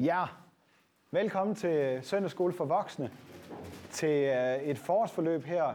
[0.00, 0.24] Ja,
[1.10, 3.10] velkommen til Søndagsskole for Voksne.
[3.90, 5.74] Til øh, et forårsforløb her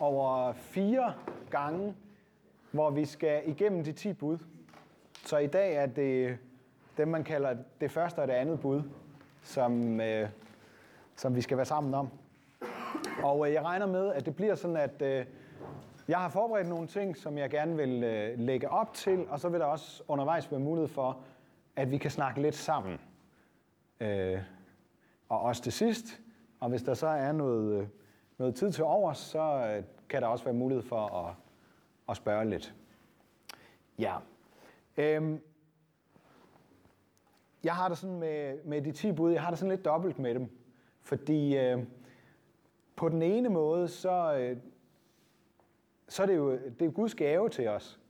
[0.00, 1.14] over fire
[1.50, 1.94] gange,
[2.70, 4.38] hvor vi skal igennem de 10 bud.
[5.24, 6.38] Så i dag er det
[6.96, 8.82] dem, man kalder det første og det andet bud,
[9.42, 10.28] som, øh,
[11.16, 12.08] som vi skal være sammen om.
[13.22, 15.26] Og øh, jeg regner med, at det bliver sådan, at øh,
[16.08, 19.48] jeg har forberedt nogle ting, som jeg gerne vil øh, lægge op til, og så
[19.48, 21.18] vil der også undervejs være mulighed for,
[21.76, 23.00] at vi kan snakke lidt sammen.
[24.00, 24.38] Øh,
[25.28, 26.20] og også til sidst,
[26.60, 27.88] og hvis der så er noget, øh,
[28.38, 31.34] noget tid til over, så øh, kan der også være mulighed for at,
[32.08, 32.74] at spørge lidt.
[33.98, 34.16] Ja.
[34.96, 35.40] Øhm,
[37.64, 40.18] jeg har det sådan med, med de 10 bud, jeg har det sådan lidt dobbelt
[40.18, 40.58] med dem.
[41.00, 41.82] Fordi øh,
[42.96, 44.56] på den ene måde, så, øh,
[46.08, 48.00] så er det jo, det er Guds gave til os.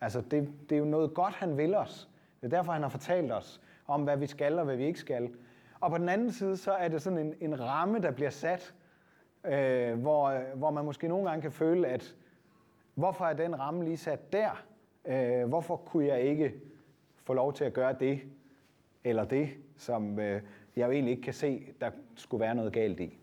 [0.00, 2.08] Altså, det, det er jo noget godt, han vil os.
[2.40, 5.00] Det er derfor, han har fortalt os om, hvad vi skal og hvad vi ikke
[5.00, 5.34] skal.
[5.80, 8.74] Og på den anden side, så er det sådan en, en ramme, der bliver sat,
[9.44, 12.16] øh, hvor, hvor man måske nogle gange kan føle, at
[12.94, 14.64] hvorfor er den ramme lige sat der?
[15.04, 16.54] Øh, hvorfor kunne jeg ikke
[17.24, 18.20] få lov til at gøre det
[19.04, 20.42] eller det, som øh,
[20.76, 23.18] jeg jo egentlig ikke kan se, der skulle være noget galt i?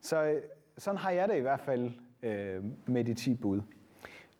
[0.00, 0.42] Så øh,
[0.78, 1.90] sådan har jeg det i hvert fald
[2.22, 3.60] øh, med de 10 bud.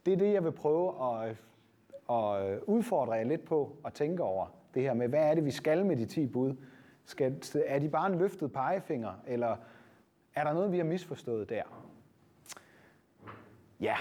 [0.06, 1.30] Det er det, jeg vil prøve at,
[2.10, 4.55] at udfordre jer lidt på og tænke over.
[4.76, 6.56] Det her med, hvad er det, vi skal med de 10 bud?
[7.04, 9.56] Skal, er de bare en løftet pegefinger, eller
[10.34, 11.62] er der noget, vi har misforstået der?
[13.80, 13.96] Ja,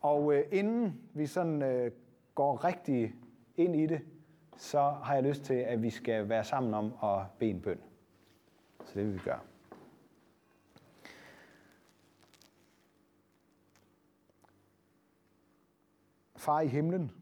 [0.00, 1.92] og øh, inden vi sådan øh,
[2.34, 3.14] går rigtig
[3.56, 4.00] ind i det,
[4.56, 7.80] så har jeg lyst til, at vi skal være sammen om at bede en bøn.
[8.84, 9.40] Så det vil vi gøre.
[16.36, 17.12] Far i himlen,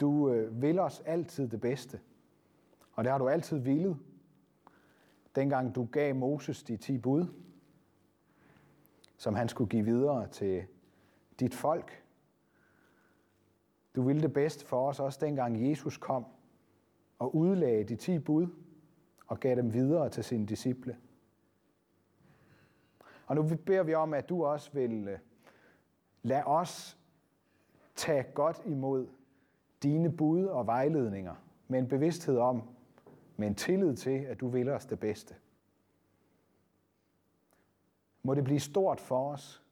[0.00, 2.00] du øh, vil os altid det bedste.
[2.92, 3.98] Og det har du altid villet.
[5.34, 7.26] Dengang du gav Moses de ti bud,
[9.16, 10.64] som han skulle give videre til
[11.40, 12.04] dit folk.
[13.96, 16.26] Du ville det bedste for os også dengang Jesus kom
[17.18, 18.46] og udlagde de ti bud
[19.26, 20.98] og gav dem videre til sine disciple.
[23.26, 25.18] Og nu beder vi om, at du også vil øh,
[26.22, 26.98] lade os
[27.94, 29.06] tage godt imod
[29.82, 31.34] dine bud og vejledninger
[31.68, 32.62] med en bevidsthed om,
[33.36, 35.34] med en tillid til, at du vil os det bedste.
[38.22, 39.62] Må det blive stort for os,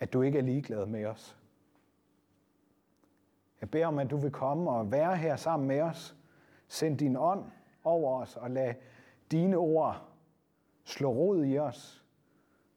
[0.00, 1.38] at du ikke er ligeglad med os.
[3.60, 6.16] Jeg beder om, at du vil komme og være her sammen med os.
[6.68, 7.44] Send din ånd
[7.84, 8.74] over os og lad
[9.30, 10.08] dine ord
[10.84, 12.04] slå rod i os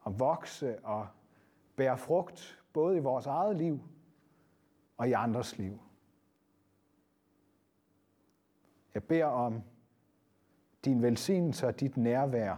[0.02, 1.08] og vokse og
[1.76, 3.80] bære frugt, både i vores eget liv
[5.02, 5.80] og i andres liv.
[8.94, 9.64] Jeg beder om
[10.86, 12.56] din velsignelse og dit nærvær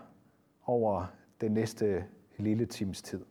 [0.66, 1.06] over
[1.42, 2.06] den næste
[2.38, 3.26] lille times tid.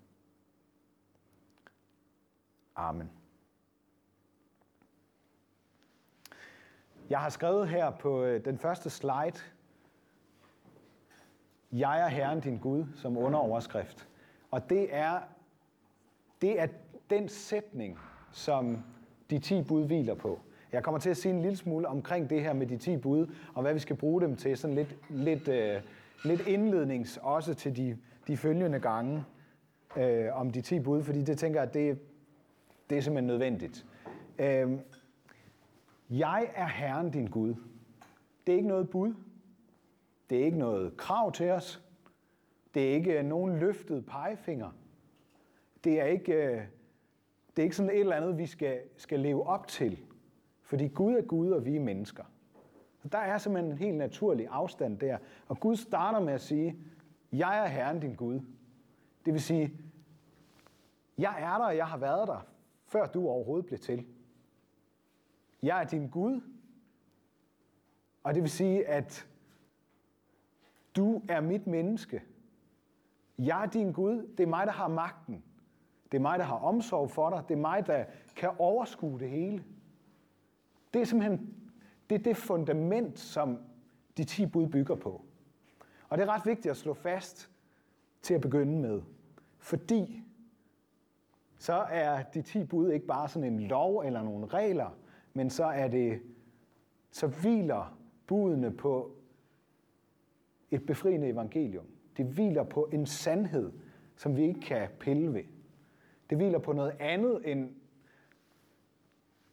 [2.77, 3.11] Amen.
[7.11, 9.39] Jeg har skrevet her på øh, den første slide,
[11.73, 14.09] Jeg er Herren din Gud, som underoverskrift.
[14.51, 15.21] Og det er,
[16.41, 16.67] det er
[17.11, 17.99] den sætning,
[18.31, 18.85] som
[19.33, 20.41] de 10 bud hviler på.
[20.73, 23.27] Jeg kommer til at sige en lille smule omkring det her med de 10 bud,
[23.55, 25.81] og hvad vi skal bruge dem til, sådan lidt, lidt, øh,
[26.25, 29.25] lidt indlednings også til de, de følgende gange
[29.97, 31.99] øh, om de 10 bud, fordi det tænker jeg, at det,
[32.91, 33.87] det er simpelthen nødvendigt.
[34.39, 34.79] Øh,
[36.11, 37.55] jeg er Herren din Gud.
[38.47, 39.15] Det er ikke noget bud.
[40.31, 41.83] Det er ikke noget krav til os.
[42.75, 44.71] Det er ikke nogen løftet pegefinger.
[45.85, 46.61] Det er ikke, øh,
[47.57, 49.99] det er ikke sådan et eller andet, vi skal, skal leve op til.
[50.63, 52.25] Fordi Gud er Gud, og vi er mennesker.
[53.03, 55.19] Så der er simpelthen en helt naturlig afstand der.
[55.49, 56.77] Og Gud starter med at sige,
[57.33, 58.41] jeg er Herren din Gud.
[59.25, 59.73] Det vil sige,
[61.19, 62.47] jeg er der, og jeg har været der,
[62.87, 64.07] før du overhovedet blev til.
[65.63, 66.41] Jeg er din Gud.
[68.23, 69.29] Og det vil sige, at
[70.97, 72.23] du er mit menneske.
[73.39, 74.27] Jeg er din Gud.
[74.37, 75.45] Det er mig, der har magten.
[76.13, 77.45] Det er mig, der har omsorg for dig.
[77.49, 78.05] Det er mig, der
[78.37, 79.65] kan overskue det hele.
[80.95, 81.55] Det er simpelthen
[82.11, 83.59] det, er det fundament, som
[84.17, 85.25] de 10 bud bygger på.
[86.09, 87.51] Og det er ret vigtigt at slå fast
[88.23, 89.03] til at begynde med.
[89.59, 90.23] Fordi
[91.59, 94.97] så er de 10 bud ikke bare sådan en lov eller nogle regler,
[95.35, 96.23] men så er det,
[97.11, 99.17] så hviler budene på
[100.71, 101.87] et befriende evangelium.
[102.17, 103.73] Det hviler på en sandhed,
[104.17, 105.45] som vi ikke kan pille ved.
[106.33, 107.75] Det hviler på noget andet end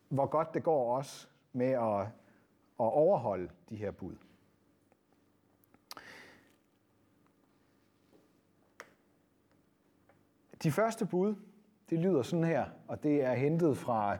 [0.10, 2.10] hvor godt det går os med at, at
[2.78, 4.16] overholde de her bud.
[10.64, 11.36] De første bud,
[11.90, 14.18] det lyder sådan her, og det er hentet fra,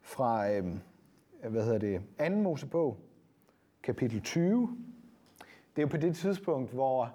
[0.00, 0.64] fra øh,
[1.48, 2.98] hvad hedder det, anden Mosebog,
[3.82, 4.78] kapitel 20.
[5.76, 7.14] Det er jo på det tidspunkt, hvor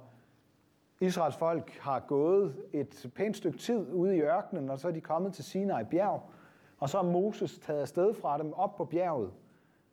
[0.99, 5.01] Israels folk har gået et pænt stykke tid ude i ørkenen, og så er de
[5.01, 6.29] kommet til Sinai bjerg,
[6.77, 9.31] og så er Moses taget afsted fra dem op på bjerget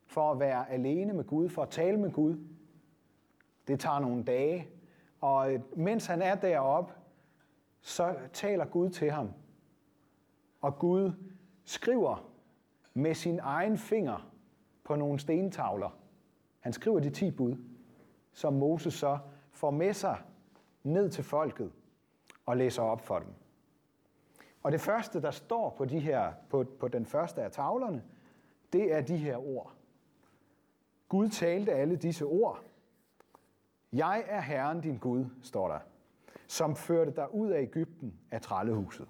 [0.06, 2.36] for at være alene med Gud, for at tale med Gud.
[3.68, 4.68] Det tager nogle dage,
[5.20, 6.92] og øh, mens han er deroppe,
[7.80, 9.30] så taler Gud til ham.
[10.60, 11.12] Og Gud
[11.64, 12.30] skriver
[12.94, 14.30] med sin egen finger
[14.84, 15.98] på nogle stentavler.
[16.60, 17.56] Han skriver de ti bud,
[18.32, 19.18] som Moses så
[19.52, 20.18] får med sig
[20.84, 21.72] ned til folket
[22.46, 23.28] og læser op for dem.
[24.62, 28.02] Og det første, der står på, de her, på, på den første af tavlerne,
[28.72, 29.72] det er de her ord.
[31.08, 32.64] Gud talte alle disse ord.
[33.92, 35.78] Jeg er Herren din Gud, står der,
[36.46, 39.08] som førte dig ud af Ægypten af trællehuset.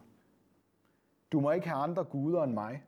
[1.33, 2.83] Du må ikke have andre guder end mig.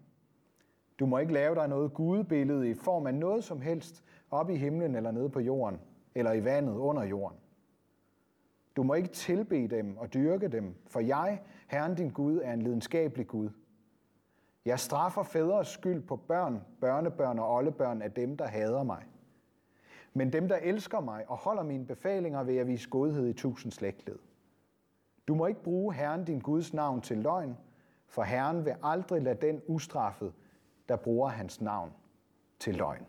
[0.98, 4.56] Du må ikke lave dig noget gudebillede i form af noget som helst op i
[4.56, 5.80] himlen eller nede på jorden,
[6.14, 7.38] eller i vandet under jorden.
[8.76, 12.62] Du må ikke tilbe dem og dyrke dem, for jeg, Herren din Gud, er en
[12.62, 13.50] lidenskabelig Gud.
[14.64, 19.04] Jeg straffer fædres skyld på børn, børnebørn og oldebørn af dem, der hader mig.
[20.14, 23.72] Men dem, der elsker mig og holder mine befalinger, vil jeg vise godhed i tusind
[23.72, 24.18] slægtled.
[25.28, 27.56] Du må ikke bruge Herren din Guds navn til løgn,
[28.06, 30.32] for Herren vil aldrig lade den ustraffet,
[30.88, 31.92] der bruger hans navn
[32.58, 33.06] til løgn.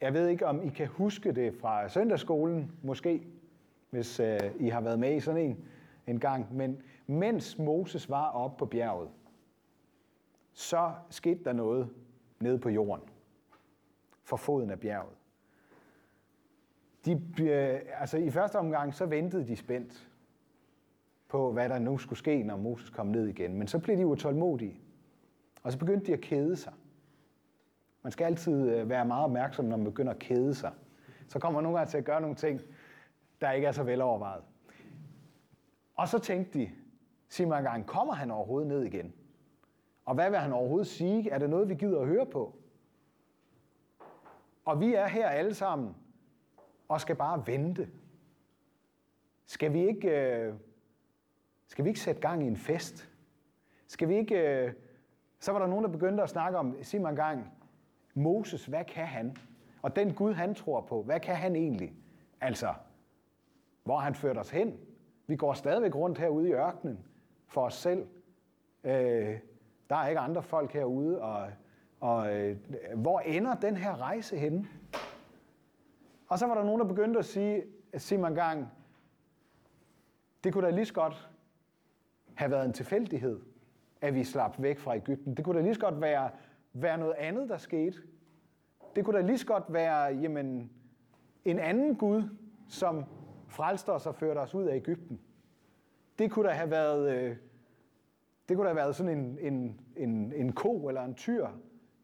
[0.00, 3.26] Jeg ved ikke, om I kan huske det fra søndagsskolen, måske,
[3.90, 5.64] hvis øh, I har været med i sådan en
[6.06, 6.54] en gang.
[6.54, 9.08] Men mens Moses var oppe på bjerget,
[10.52, 11.90] så skete der noget
[12.40, 13.04] nede på jorden,
[14.22, 15.12] for foden af bjerget.
[17.04, 17.12] De,
[17.42, 20.08] øh, altså I første omgang, så ventede de spændt
[21.28, 23.54] på, hvad der nu skulle ske, når Moses kom ned igen.
[23.54, 24.80] Men så blev de utålmodige,
[25.62, 26.72] og så begyndte de at kede sig.
[28.02, 30.72] Man skal altid øh, være meget opmærksom, når man begynder at kede sig.
[31.28, 32.60] Så kommer man nogle gange til at gøre nogle ting,
[33.40, 34.42] der ikke er så velovervejet.
[35.94, 36.70] Og så tænkte de,
[37.28, 39.12] sig mig engang, kommer han overhovedet ned igen?
[40.04, 41.30] Og hvad vil han overhovedet sige?
[41.30, 42.56] Er det noget, vi gider at høre på?
[44.64, 45.96] Og vi er her alle sammen
[46.88, 47.88] og skal bare vente.
[49.46, 50.54] Skal vi ikke, øh,
[51.66, 53.10] skal vi ikke sætte gang i en fest?
[53.86, 54.64] Skal vi ikke...
[54.64, 54.72] Øh,
[55.38, 57.52] så var der nogen, der begyndte at snakke om, sig mig engang,
[58.14, 59.36] Moses, hvad kan han?
[59.82, 61.92] Og den Gud, han tror på, hvad kan han egentlig?
[62.40, 62.74] Altså,
[63.84, 64.78] hvor han ført os hen?
[65.26, 66.98] Vi går stadigvæk rundt herude i ørkenen
[67.46, 68.06] for os selv.
[68.84, 69.38] Øh,
[69.90, 71.50] der er ikke andre folk herude, og,
[72.00, 72.56] og øh,
[72.96, 74.68] hvor ender den her rejse henne?
[76.28, 77.62] Og så var der nogen, der begyndte at sige,
[77.96, 78.68] sige mig en gang,
[80.44, 81.30] det kunne da lige så godt
[82.34, 83.40] have været en tilfældighed,
[84.00, 85.34] at vi slap væk fra Ægypten.
[85.34, 86.30] Det kunne da lige så godt være,
[86.72, 87.98] være noget andet, der skete.
[88.96, 90.70] Det kunne da lige så godt være jamen,
[91.44, 92.22] en anden Gud,
[92.68, 93.04] som
[93.48, 95.20] frelste os og førte os ud af Ægypten.
[96.18, 97.36] Det kunne da have været, øh,
[98.48, 101.48] det kunne da have været sådan en, en, en, en ko eller en tyr,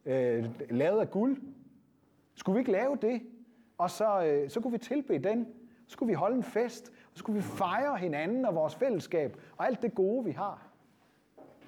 [0.05, 1.43] øh, lavet af guld.
[2.35, 3.23] Skulle vi ikke lave det?
[3.79, 5.47] Og så, øh, så kunne vi tilbe den.
[5.87, 6.89] Så skulle vi holde en fest.
[6.89, 10.69] Og så skulle vi fejre hinanden og vores fællesskab og alt det gode, vi har.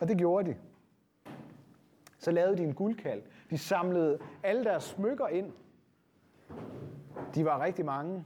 [0.01, 0.57] Og det gjorde de.
[2.19, 3.23] Så lavede de en guldkald.
[3.51, 5.53] De samlede alle deres smykker ind.
[7.35, 8.25] De var rigtig mange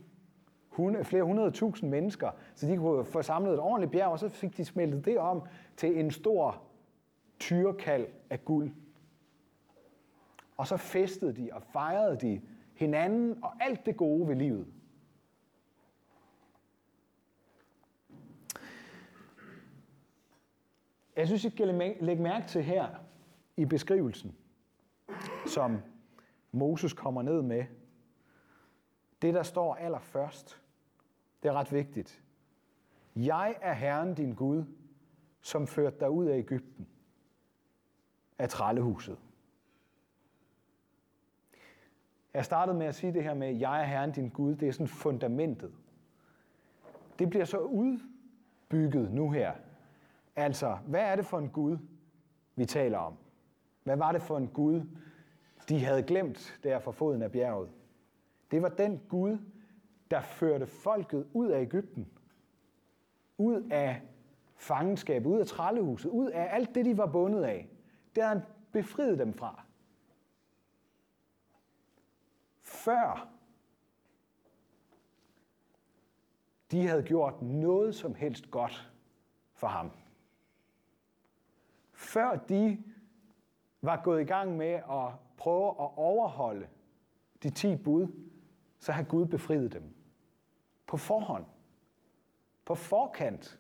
[1.03, 4.57] flere hundrede tusind mennesker, så de kunne få samlet et ordentligt bjerg, og så fik
[4.57, 5.43] de smeltet det om
[5.77, 6.63] til en stor
[7.39, 8.73] tyrkald af guld.
[10.57, 12.41] Og så festede de og fejrede de
[12.75, 14.67] hinanden og alt det gode ved livet.
[21.17, 22.89] Jeg synes, I skal lægge mærke til her
[23.57, 24.37] i beskrivelsen,
[25.47, 25.79] som
[26.53, 27.65] Moses kommer ned med.
[29.23, 30.63] Det, der står allerførst,
[31.43, 32.23] det er ret vigtigt.
[33.17, 34.65] Jeg er Herren din Gud,
[35.41, 36.89] som førte dig ud af Ægypten,
[38.39, 39.19] af trællehuset.
[42.35, 44.73] Jeg startede med at sige det her med, jeg er Herren din Gud, det er
[44.73, 45.73] sådan fundamentet.
[47.19, 49.53] Det bliver så udbygget nu her.
[50.37, 51.79] Altså, hvad er det for en Gud,
[52.57, 53.17] vi taler om?
[53.85, 54.83] Hvad var det for en Gud,
[55.69, 57.71] de havde glemt der for foden af bjerget?
[58.51, 59.39] Det var den Gud,
[60.11, 62.09] der førte folket ud af Ægypten.
[63.39, 64.03] Ud af
[64.57, 67.69] fangenskab, ud af trællehuset, ud af alt det, de var bundet af.
[68.15, 69.65] Det havde han befriet dem fra.
[72.63, 73.29] Før
[76.71, 78.93] de havde gjort noget som helst godt
[79.55, 79.91] for ham.
[81.93, 82.85] Før de
[83.83, 86.67] var gået i gang med at prøve at overholde
[87.43, 88.07] de ti bud,
[88.79, 89.83] så har Gud befriet dem.
[90.87, 91.45] På forhånd.
[92.65, 93.59] På forkant.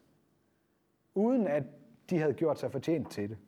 [1.14, 1.62] Uden at
[2.10, 3.38] de havde gjort sig fortjent til det.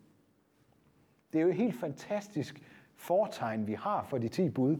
[1.33, 2.63] Det er jo et helt fantastisk
[2.97, 4.77] fortegn, vi har for de ti bud,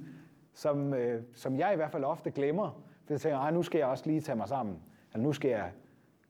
[0.53, 2.71] som, øh, som jeg i hvert fald ofte glemmer.
[3.05, 4.83] For jeg tænker, ah, nu skal jeg også lige tage mig sammen.
[5.13, 5.73] Eller nu skal jeg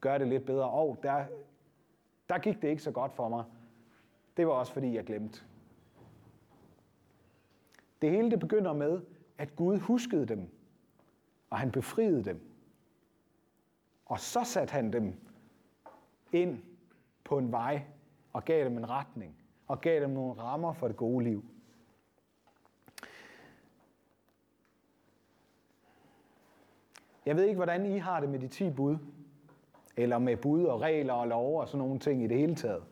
[0.01, 0.71] gøre det lidt bedre.
[0.71, 1.25] Og der,
[2.29, 3.45] der gik det ikke så godt for mig.
[4.37, 5.45] Det var også fordi, jeg glemte.
[8.05, 9.01] Det hele det begynder med,
[9.39, 10.49] at Gud huskede dem,
[11.51, 12.41] og han befriede dem.
[14.07, 15.15] Og så satte han dem
[16.33, 16.63] ind
[17.25, 17.83] på en vej
[18.33, 21.45] og gav dem en retning og gav dem nogle rammer for det gode liv.
[27.27, 28.97] Jeg ved ikke, hvordan I har det med de 10 bud,
[29.97, 32.85] eller med bud og regler og lov og sådan nogle ting i det hele taget.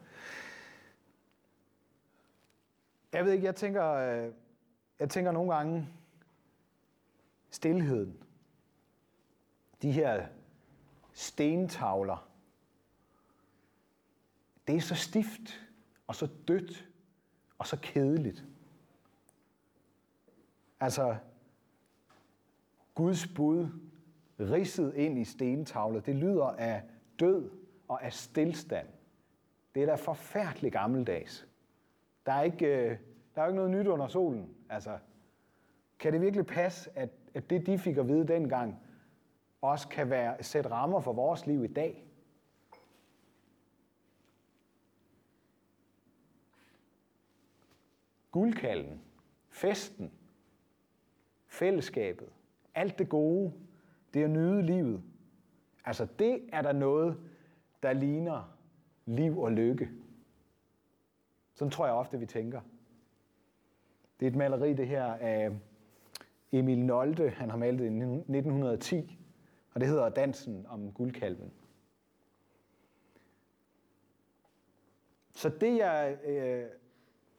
[3.12, 4.32] Jeg ved ikke, jeg tænker, øh,
[5.02, 5.88] jeg tænker nogle gange
[7.50, 8.22] stilheden.
[9.82, 10.26] De her
[11.12, 12.28] stentavler.
[14.66, 15.60] Det er så stift
[16.06, 16.88] og så dødt
[17.58, 18.44] og så kedeligt.
[20.80, 21.16] Altså,
[22.94, 23.68] Guds bud
[24.40, 26.82] ridset ind i stentavler, det lyder af
[27.20, 27.50] død
[27.88, 28.88] og af stillstand.
[29.74, 31.46] Det er da forfærdeligt gammeldags.
[32.26, 32.98] Der er ikke, øh,
[33.34, 34.54] der er ikke noget nyt under solen.
[34.68, 34.98] Altså,
[35.98, 38.80] kan det virkelig passe, at, at det, de fik at vide dengang,
[39.62, 42.04] også kan være sætte rammer for vores liv i dag?
[48.30, 49.00] Guldkalden,
[49.50, 50.12] festen,
[51.46, 52.28] fællesskabet,
[52.74, 53.52] alt det gode,
[54.14, 55.02] det at nyde livet.
[55.84, 57.20] Altså det er der noget,
[57.82, 58.56] der ligner
[59.06, 59.90] liv og lykke.
[61.54, 62.60] Sådan tror jeg ofte, vi tænker.
[64.22, 65.52] Det er et maleri, det her af
[66.52, 67.30] Emil Nolde.
[67.30, 69.18] Han har malet det i 1910,
[69.74, 71.52] og det hedder Dansen om guldkalven.
[75.32, 76.64] Så det, jeg øh,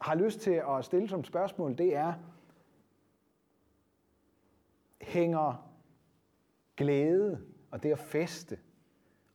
[0.02, 2.13] har lyst til at stille som spørgsmål, det er,
[5.02, 5.72] hænger
[6.78, 8.60] glæde og det at feste,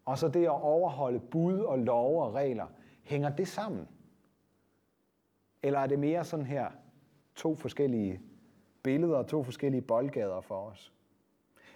[0.04, 2.66] og så det at overholde bud og lov og regler,
[3.02, 3.88] hænger det sammen?
[5.62, 6.70] Eller er det mere sådan her
[7.38, 8.20] to forskellige
[8.82, 10.92] billeder, og to forskellige boldgader for os?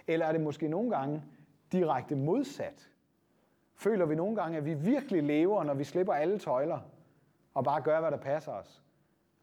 [0.07, 1.23] Eller er det måske nogle gange
[1.71, 2.89] direkte modsat?
[3.75, 6.79] Føler vi nogle gange, at vi virkelig lever, når vi slipper alle tøjler
[7.53, 8.83] og bare gør, hvad der passer os?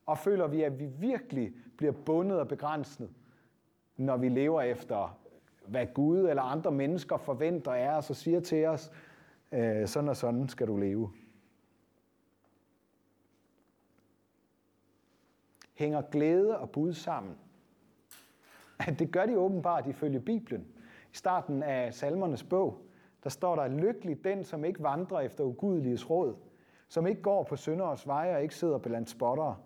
[0.07, 3.11] Og føler vi, at vi virkelig bliver bundet og begrænset,
[3.97, 5.19] når vi lever efter,
[5.67, 8.93] hvad Gud eller andre mennesker forventer af os og siger til os,
[9.53, 11.11] øh, sådan og sådan skal du leve.
[15.81, 17.37] Hænger glæde og bud sammen?
[18.99, 20.67] Det gør de åbenbart ifølge Bibelen.
[21.13, 22.87] I starten af salmernes bog,
[23.25, 26.37] der står der, lykkelig den, som ikke vandrer efter ugudeliges råd,
[26.89, 29.57] som ikke går på synderes veje og ikke sidder blandt spottere,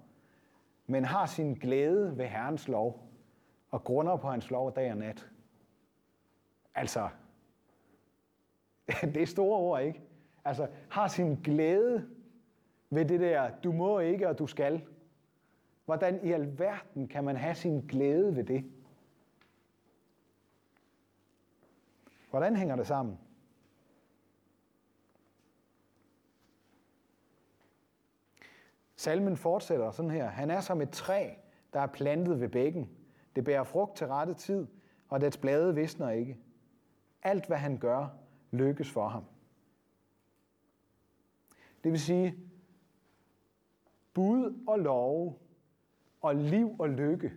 [0.87, 3.09] men har sin glæde ved Herrens lov
[3.71, 5.31] og grunder på hans lov dag og nat.
[6.75, 7.09] Altså,
[9.15, 10.03] det er store ord, ikke?
[10.45, 12.09] Altså, har sin glæde
[12.91, 14.83] ved det der, du må ikke, og du skal.
[15.85, 18.65] Hvordan i alverden kan man have sin glæde ved det?
[22.31, 23.19] Hvordan hænger det sammen?
[28.97, 30.29] Salmen fortsætter sådan her.
[30.29, 31.31] Han er som et træ,
[31.73, 32.91] der er plantet ved bækken.
[33.37, 34.67] Det bærer frugt til rette tid,
[35.09, 36.39] og dets blade visner ikke.
[37.23, 38.09] Alt, hvad han gør,
[38.51, 39.25] lykkes for ham.
[41.85, 42.35] Det vil sige,
[44.15, 45.44] bud og lov
[46.25, 47.33] og liv og lykke.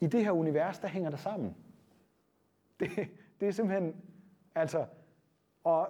[0.00, 1.56] I det her univers, der hænger det sammen.
[2.80, 2.90] Det,
[3.40, 4.02] det er simpelthen,
[4.54, 4.86] altså,
[5.66, 5.86] at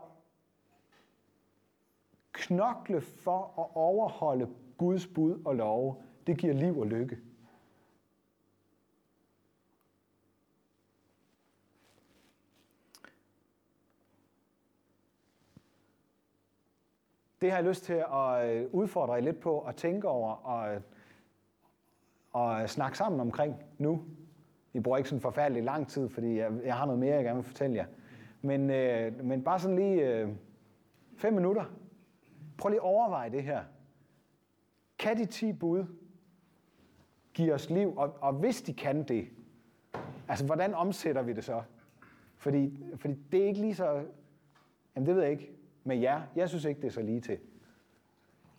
[2.32, 7.18] knokle for at overholde Guds bud og lov, det giver liv og lykke.
[17.42, 20.82] Det har jeg lyst til at øh, udfordre jer lidt på at tænke over og,
[22.32, 24.04] og snakke sammen omkring nu.
[24.72, 27.36] Vi bruger ikke sådan forfærdelig lang tid, fordi jeg, jeg har noget mere, jeg gerne
[27.36, 27.86] vil fortælle jer.
[28.42, 30.28] Men, øh, men bare sådan lige øh,
[31.16, 31.64] Fem minutter.
[32.58, 33.64] Prøv lige at overveje det her.
[34.98, 35.84] Kan de ti bud
[37.34, 37.96] give os liv?
[37.96, 39.28] Og, og hvis de kan det,
[40.28, 41.62] altså hvordan omsætter vi det så?
[42.36, 44.04] Fordi, fordi det er ikke lige så...
[44.96, 46.22] Jamen det ved jeg ikke med jer.
[46.36, 47.38] Jeg synes ikke, det er så lige til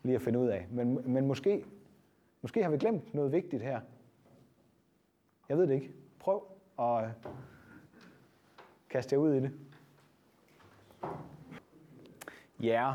[0.03, 0.67] lige at finde ud af.
[0.71, 1.65] Men, men måske,
[2.41, 3.79] måske har vi glemt noget vigtigt her.
[5.49, 5.93] Jeg ved det ikke.
[6.19, 6.43] Prøv
[6.79, 7.09] at
[8.89, 9.51] kaste jer ud i det.
[12.59, 12.93] Ja.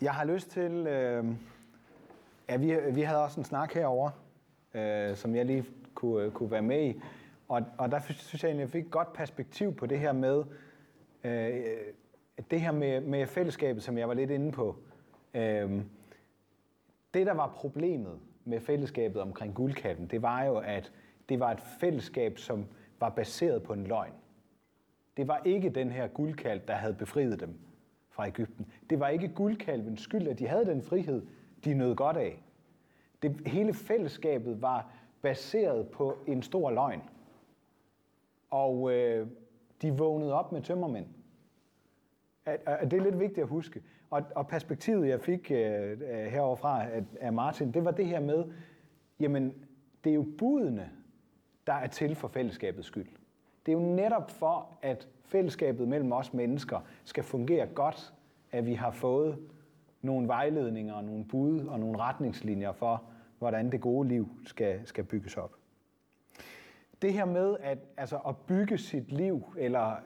[0.00, 0.72] Jeg har lyst til...
[0.86, 1.26] Øh,
[2.48, 4.10] ja, vi, vi havde også en snak herover,
[4.74, 7.00] øh, som jeg lige kunne, øh, kunne være med i.
[7.48, 10.44] Og, og der synes jeg egentlig, jeg fik et godt perspektiv på det her med,
[11.24, 11.64] øh,
[12.50, 14.76] det her med, med fællesskabet, som jeg var lidt inde på.
[15.34, 15.82] Øh,
[17.14, 20.92] det, der var problemet med fællesskabet omkring guldkalven, det var jo, at
[21.28, 22.66] det var et fællesskab, som
[23.00, 24.12] var baseret på en løgn.
[25.16, 27.54] Det var ikke den her guldkalv, der havde befriet dem
[28.10, 28.66] fra Ægypten.
[28.90, 31.22] Det var ikke guldkalvens skyld, at de havde den frihed,
[31.64, 32.42] de nød godt af.
[33.22, 37.02] Det, hele fællesskabet var baseret på en stor løgn.
[38.50, 39.26] Og øh,
[39.82, 41.06] de vågnede op med tømmermænd.
[42.46, 43.82] At, at det er lidt vigtigt at huske.
[44.10, 48.20] Og, og perspektivet, jeg fik øh, øh heroverfra af, af Martin, det var det her
[48.20, 48.44] med,
[49.20, 49.54] jamen,
[50.04, 50.90] det er jo budene,
[51.66, 53.08] der er til for fællesskabets skyld.
[53.66, 58.14] Det er jo netop for, at fællesskabet mellem os mennesker skal fungere godt,
[58.52, 59.38] at vi har fået
[60.02, 63.02] nogle vejledninger, nogle bud og nogle retningslinjer for,
[63.38, 65.56] hvordan det gode liv skal, skal bygges op.
[67.02, 69.96] Det her med at, altså at bygge sit liv eller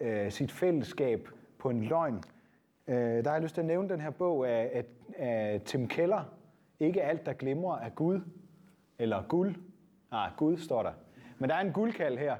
[0.00, 2.22] øh, sit fællesskab på en løgn,
[2.86, 4.84] øh, der har jeg lyst til at nævne den her bog af, af,
[5.16, 6.34] af Tim Keller,
[6.80, 8.20] Ikke alt, der glimrer af Gud,
[8.98, 9.54] eller guld.
[10.10, 10.92] Ah, Gud står der.
[11.38, 12.36] Men der er en guldkald her.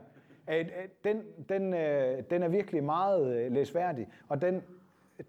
[0.51, 0.67] Øh, øh,
[1.05, 4.63] den, den, øh, den er virkelig meget øh, læsværdig, og den,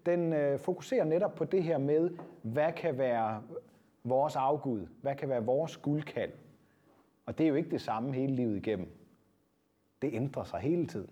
[0.06, 2.10] den øh, fokuserer netop på det her med,
[2.42, 3.42] hvad kan være
[4.04, 6.32] vores afgud, hvad kan være vores guldkald.
[7.26, 8.88] Og det er jo ikke det samme hele livet igennem.
[10.02, 11.10] Det ændrer sig hele tiden.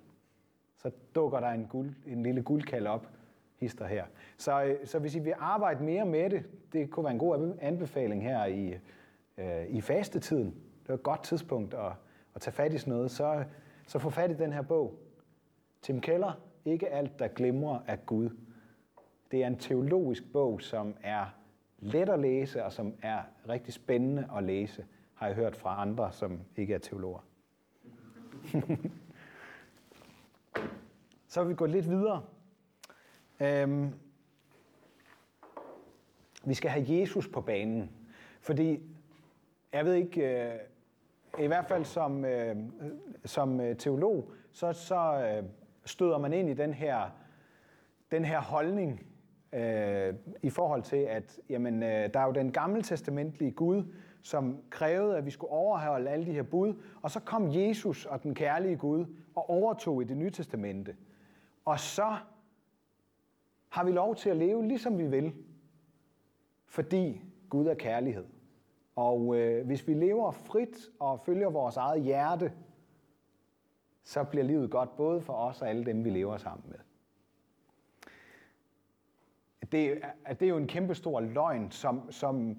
[0.76, 3.08] Så dukker der en, guld, en lille guldkald op,
[3.56, 4.04] hister her.
[4.38, 7.56] Så, øh, så hvis I vil arbejde mere med det, det kunne være en god
[7.60, 8.74] anbefaling her i,
[9.38, 10.54] øh, i fastetiden.
[10.82, 11.92] Det er et godt tidspunkt at,
[12.34, 13.10] at tage fat i sådan noget.
[13.10, 13.44] Så,
[13.86, 14.94] så få fat i den her bog.
[15.82, 16.32] Tim Keller,
[16.64, 18.30] Ikke alt, der glimrer af Gud.
[19.30, 21.26] Det er en teologisk bog, som er
[21.78, 26.12] let at læse, og som er rigtig spændende at læse, har jeg hørt fra andre,
[26.12, 27.18] som ikke er teologer.
[31.28, 32.22] så vil vi gå lidt videre.
[33.40, 33.92] Øhm,
[36.44, 37.90] vi skal have Jesus på banen,
[38.40, 38.80] fordi
[39.72, 40.54] jeg ved ikke, øh,
[41.40, 42.56] i hvert fald som, øh,
[43.24, 45.44] som øh, teolog, så, så øh,
[45.84, 47.10] støder man ind i den her,
[48.10, 49.06] den her holdning
[49.52, 53.84] øh, i forhold til, at jamen, øh, der er jo den gammeltestamentlige Gud,
[54.24, 58.22] som krævede, at vi skulle overholde alle de her bud, og så kom Jesus og
[58.22, 60.96] den kærlige Gud og overtog i det nye testamente.
[61.64, 62.16] Og så
[63.68, 65.32] har vi lov til at leve, ligesom vi vil,
[66.66, 68.24] fordi Gud er kærlighed.
[68.96, 72.52] Og øh, hvis vi lever frit og følger vores eget hjerte,
[74.04, 76.78] så bliver livet godt både for os og alle dem, vi lever sammen med.
[79.72, 82.58] Det, er, det er jo en kæmpestor løgn, som, som,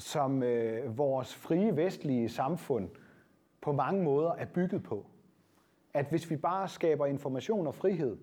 [0.00, 2.88] som øh, vores frie vestlige samfund
[3.60, 5.06] på mange måder er bygget på.
[5.94, 8.16] At hvis vi bare skaber information og frihed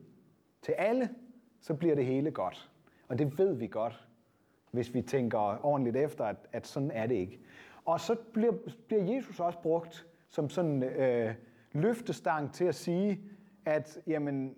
[0.61, 1.09] til alle,
[1.61, 2.71] så bliver det hele godt.
[3.07, 4.07] Og det ved vi godt
[4.71, 7.39] hvis vi tænker ordentligt efter, at, at sådan er det ikke.
[7.85, 8.53] Og så bliver,
[8.87, 11.33] bliver Jesus også brugt som sådan øh,
[11.71, 13.21] løftestang til at sige,
[13.65, 14.55] at jamen,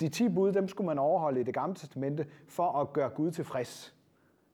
[0.00, 3.30] de 10 bud, dem skulle man overholde i det gamle testamente for at gøre Gud
[3.30, 3.94] tilfreds.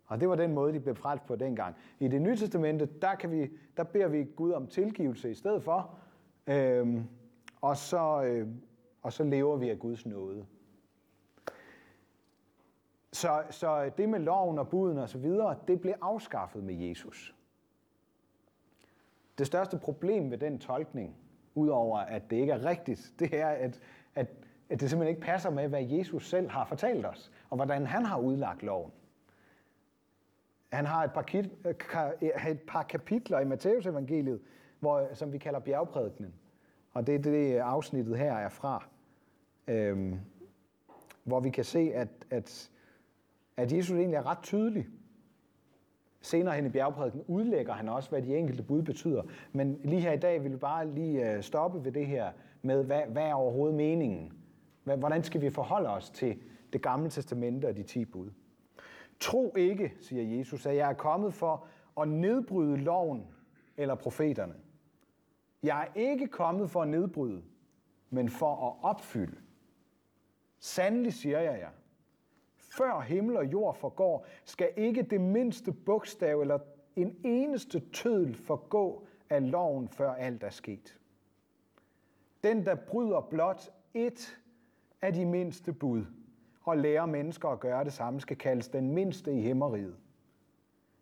[0.06, 1.76] Og det var den måde, de blev frelst på dengang.
[1.98, 5.62] I det nye testamente, der, kan vi, der beder vi Gud om tilgivelse i stedet
[5.62, 5.94] for,
[6.46, 7.04] øhm,
[7.60, 8.48] og, så, øh,
[9.02, 10.46] og så lever vi af Guds nåde.
[13.12, 17.34] Så, så det med loven og buden og så videre, det blev afskaffet med Jesus.
[19.38, 21.16] Det største problem ved den tolkning,
[21.54, 23.80] udover at det ikke er rigtigt, det er, at,
[24.14, 24.26] at,
[24.68, 28.04] at det simpelthen ikke passer med, hvad Jesus selv har fortalt os, og hvordan han
[28.04, 28.92] har udlagt loven.
[30.72, 34.40] Han har et par, kit, øh, et par kapitler i Matteus evangeliet,
[34.80, 36.34] hvor, som vi kalder bjergprædikenen.
[36.92, 38.86] Og det er det afsnittet her er fra.
[39.68, 40.18] Øhm,
[41.24, 42.70] hvor vi kan se, at, at
[43.56, 44.86] at Jesus egentlig er ret tydelig.
[46.20, 49.22] Senere hen i bjergprædiken udlægger han også, hvad de enkelte bud betyder.
[49.52, 52.84] Men lige her i dag vil vi bare lige øh, stoppe ved det her med,
[52.84, 54.32] hvad, hvad er overhovedet meningen
[54.84, 56.38] Hvordan skal vi forholde os til
[56.72, 58.30] det gamle testamente og de ti bud?
[59.20, 61.66] Tro ikke, siger Jesus, at jeg er kommet for
[62.00, 63.26] at nedbryde loven
[63.76, 64.54] eller profeterne.
[65.62, 67.42] Jeg er ikke kommet for at nedbryde,
[68.10, 69.36] men for at opfylde.
[70.58, 71.70] Sandelig siger jeg jer,
[72.56, 76.58] før himmel og jord forgår, skal ikke det mindste bogstav eller
[76.96, 80.98] en eneste tødel forgå af loven, før alt er sket.
[82.44, 84.40] Den, der bryder blot et
[85.02, 86.04] af de mindste bud,
[86.64, 89.96] og lærer mennesker at gøre det samme, skal kaldes den mindste i himmeriget.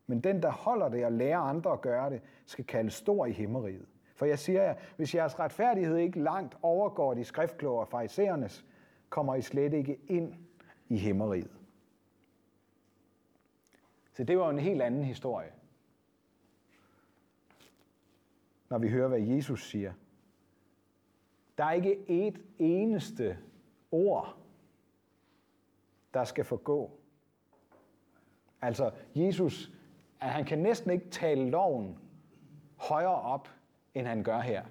[0.06, 3.32] Men den, der holder det og lærer andre at gøre det, skal kaldes stor i
[3.32, 3.86] himmeriget.
[4.14, 8.64] For jeg siger jer, hvis jeres retfærdighed ikke langt overgår de skriftkloge og fariserernes,
[9.08, 10.34] kommer I slet ikke ind
[10.88, 11.50] i himmeriget.
[14.12, 15.52] Så det var en helt anden historie.
[18.68, 19.92] Når vi hører, hvad Jesus siger.
[21.58, 23.38] Der er ikke et eneste
[23.90, 24.41] ord,
[26.14, 26.90] der skal forgå.
[28.62, 29.72] Altså, Jesus,
[30.20, 31.98] at han kan næsten ikke tale loven
[32.76, 33.48] højere op,
[33.94, 34.62] end han gør her.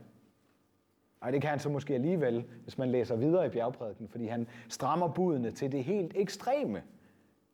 [1.20, 4.48] Og det kan han så måske alligevel, hvis man læser videre i bjergprædiken, fordi han
[4.70, 6.84] strammer budene til det helt ekstreme.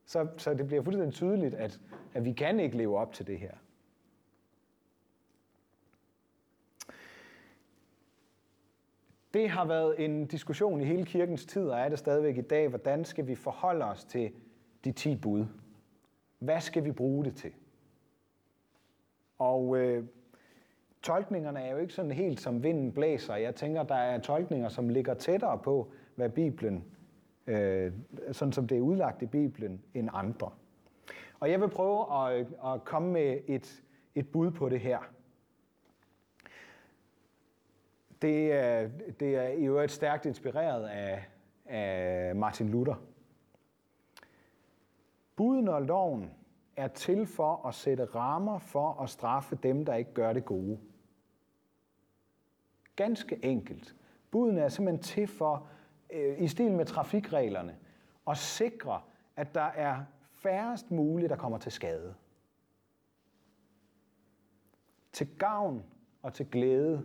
[0.06, 1.80] Så, så det bliver fuldstændig tydeligt, at,
[2.14, 3.54] at vi kan ikke leve op til det her.
[9.38, 12.68] Det har været en diskussion i hele kirkens tid, og er det stadigvæk i dag,
[12.68, 14.32] hvordan skal vi forholde os til
[14.84, 15.46] de ti bud?
[16.40, 17.52] Hvad skal vi bruge det til?
[19.40, 20.04] Og øh,
[21.02, 23.36] tolkningerne er jo ikke sådan helt som vinden blæser.
[23.36, 26.84] Jeg tænker, der er tolkninger, som ligger tættere på, hvad Bibelen,
[27.48, 27.94] øh,
[28.32, 30.50] sådan som det er udlagt i Bibelen, end andre.
[31.40, 33.84] Og jeg vil prøve at, øh, at komme med et,
[34.16, 35.00] et bud på det her.
[38.22, 41.26] Det er, det er i øvrigt stærkt inspireret af,
[41.66, 42.96] af Martin Luther.
[45.36, 46.32] Buden og loven
[46.76, 50.80] er til for at sætte rammer for at straffe dem, der ikke gør det gode.
[52.96, 53.96] Ganske enkelt.
[54.32, 55.68] Buden er simpelthen til for,
[56.10, 57.78] øh, i stil med trafikreglerne,
[58.28, 59.02] at sikre,
[59.36, 60.04] at der er
[60.34, 62.16] færrest muligt, der kommer til skade.
[65.12, 65.84] Til gavn
[66.22, 67.04] og til glæde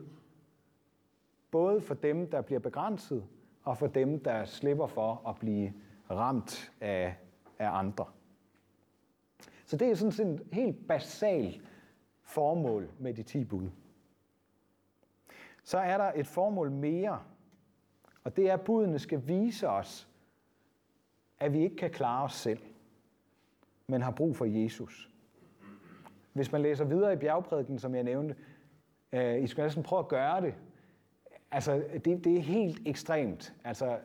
[1.52, 3.24] Både for dem, der bliver begrænset,
[3.64, 5.72] og for dem, der slipper for at blive
[6.10, 7.16] ramt af,
[7.58, 8.06] af andre.
[9.66, 11.62] Så det er sådan set et helt basalt
[12.22, 13.70] formål med de 10 bud.
[15.64, 17.22] Så er der et formål mere,
[18.24, 20.08] og det er, at budene skal vise os,
[21.40, 22.60] at vi ikke kan klare os selv,
[23.86, 25.10] men har brug for Jesus.
[26.32, 28.36] Hvis man læser videre i bjergprædiken, som jeg nævnte,
[29.12, 30.54] øh, I skal næsten prøve at gøre det
[31.52, 33.54] Altså, det, det er helt ekstremt.
[33.64, 33.98] Altså,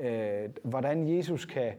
[0.00, 1.74] øh, hvordan Jesus kan,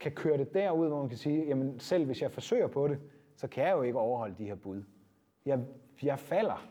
[0.00, 2.98] kan køre det derud, hvor man kan sige, jamen selv hvis jeg forsøger på det,
[3.36, 4.82] så kan jeg jo ikke overholde de her bud.
[5.46, 5.60] Jeg,
[6.02, 6.68] jeg falder.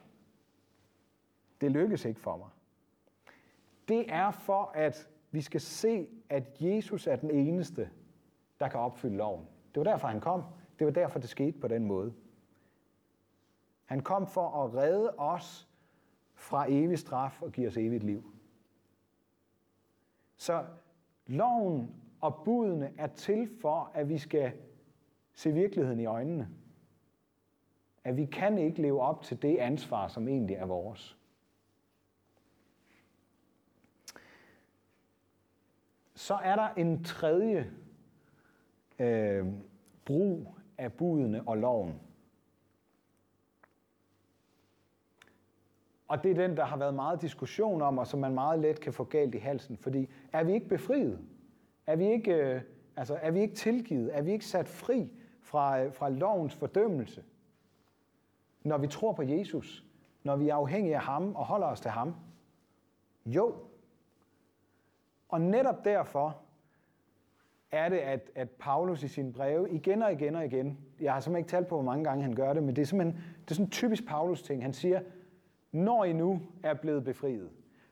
[1.61, 2.47] Det lykkes ikke for mig.
[3.87, 7.89] Det er for, at vi skal se, at Jesus er den eneste,
[8.59, 9.45] der kan opfylde loven.
[9.75, 10.43] Det var derfor, han kom.
[10.79, 12.13] Det var derfor, det skete på den måde.
[13.85, 15.69] Han kom for at redde os
[16.35, 18.31] fra evig straf og giver os evigt liv.
[20.37, 20.65] Så
[21.27, 24.53] loven og budene er til for, at vi skal
[25.33, 26.49] se virkeligheden i øjnene.
[28.03, 31.17] At vi kan ikke leve op til det ansvar, som egentlig er vores.
[36.15, 37.71] Så er der en tredje
[38.99, 39.47] øh,
[40.05, 41.99] brug af budene og loven.
[46.07, 48.79] Og det er den, der har været meget diskussion om, og som man meget let
[48.79, 49.77] kan få galt i halsen.
[49.77, 51.19] Fordi er vi ikke befriet?
[51.87, 52.61] Er vi ikke, øh,
[52.95, 54.17] altså, er vi ikke tilgivet?
[54.17, 57.23] Er vi ikke sat fri fra, øh, fra lovens fordømmelse?
[58.63, 59.85] Når vi tror på Jesus?
[60.23, 62.15] Når vi er afhængige af ham og holder os til ham?
[63.25, 63.55] Jo.
[65.29, 66.37] Og netop derfor
[67.71, 71.19] er det, at, at Paulus i sin breve igen og igen og igen, jeg har
[71.19, 73.51] simpelthen ikke talt på, hvor mange gange han gør det, men det er simpelthen det
[73.51, 74.61] er sådan en typisk Paulus-ting.
[74.61, 75.01] Han siger,
[75.75, 77.49] når I nu er blevet befriet,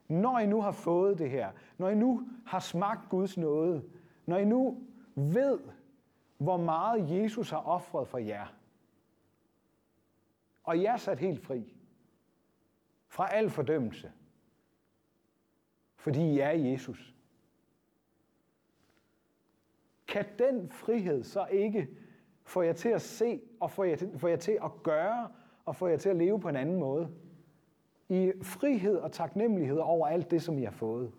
[0.08, 3.84] når I nu har fået det her, når I nu har smagt Guds nåde,
[4.26, 4.84] når I nu
[5.16, 5.60] ved,
[6.38, 8.46] hvor meget Jesus har offret for jer,
[10.64, 11.76] og jeg er sat helt fri
[13.08, 14.12] fra al fordømmelse,
[15.96, 17.16] fordi I er Jesus.
[20.08, 21.90] Kan den frihed så ikke
[22.44, 25.30] få jer til at se og få jer til, få jer til at gøre
[25.66, 27.23] og få jer til at leve på en anden måde?
[28.10, 31.12] I frihed og taknemmelighed over alt det, som I har fået.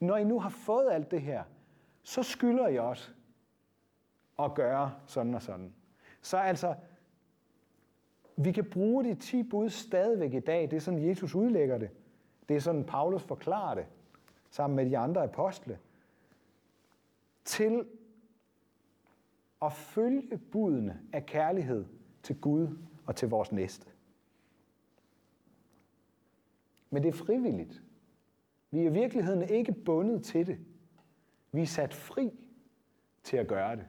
[0.00, 1.42] når I nu har fået alt det her,
[2.02, 3.10] så skylder I også
[4.38, 5.74] at gøre sådan og sådan.
[6.22, 6.74] Så altså,
[8.36, 10.62] vi kan bruge de 10 bud stadigvæk i dag.
[10.62, 11.90] Det er sådan, Jesus udlægger det.
[12.48, 13.86] Det er sådan, Paulus forklarer det,
[14.50, 15.78] sammen med de andre apostle.
[17.44, 17.86] Til
[19.62, 21.84] at følge budene af kærlighed
[22.22, 22.68] til Gud
[23.06, 23.86] og til vores næste.
[26.90, 27.82] Men det er frivilligt.
[28.70, 30.58] Vi er i virkeligheden ikke bundet til det.
[31.52, 32.30] Vi er sat fri
[33.22, 33.86] til at gøre det.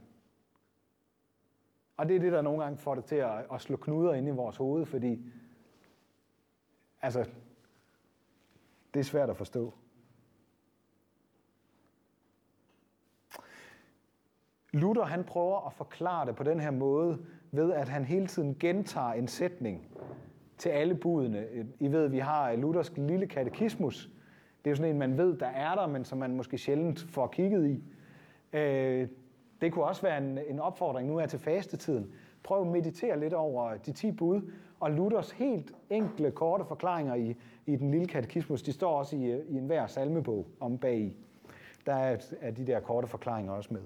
[1.98, 4.28] Og det er det, der nogle gange får det til at, at slå knuder ind
[4.28, 5.26] i vores hoved, fordi
[7.02, 7.30] altså,
[8.94, 9.74] det er svært at forstå.
[14.74, 18.56] Luther han prøver at forklare det på den her måde, ved at han hele tiden
[18.60, 19.88] gentager en sætning
[20.58, 21.46] til alle budene.
[21.80, 24.10] I ved, vi har Luthers lille katekismus.
[24.64, 27.00] Det er jo sådan en, man ved, der er der, men som man måske sjældent
[27.00, 27.84] får kigget i.
[28.58, 29.08] Øh,
[29.62, 32.12] det kunne også være en, en opfordring nu er til fastetiden.
[32.44, 34.42] Prøv at meditere lidt over de 10 bud,
[34.80, 39.42] og Luthers helt enkle, korte forklaringer i, i den lille katekismus, de står også i,
[39.50, 41.14] i enhver salmebog om bag
[41.86, 43.82] Der er, er de der korte forklaringer også med.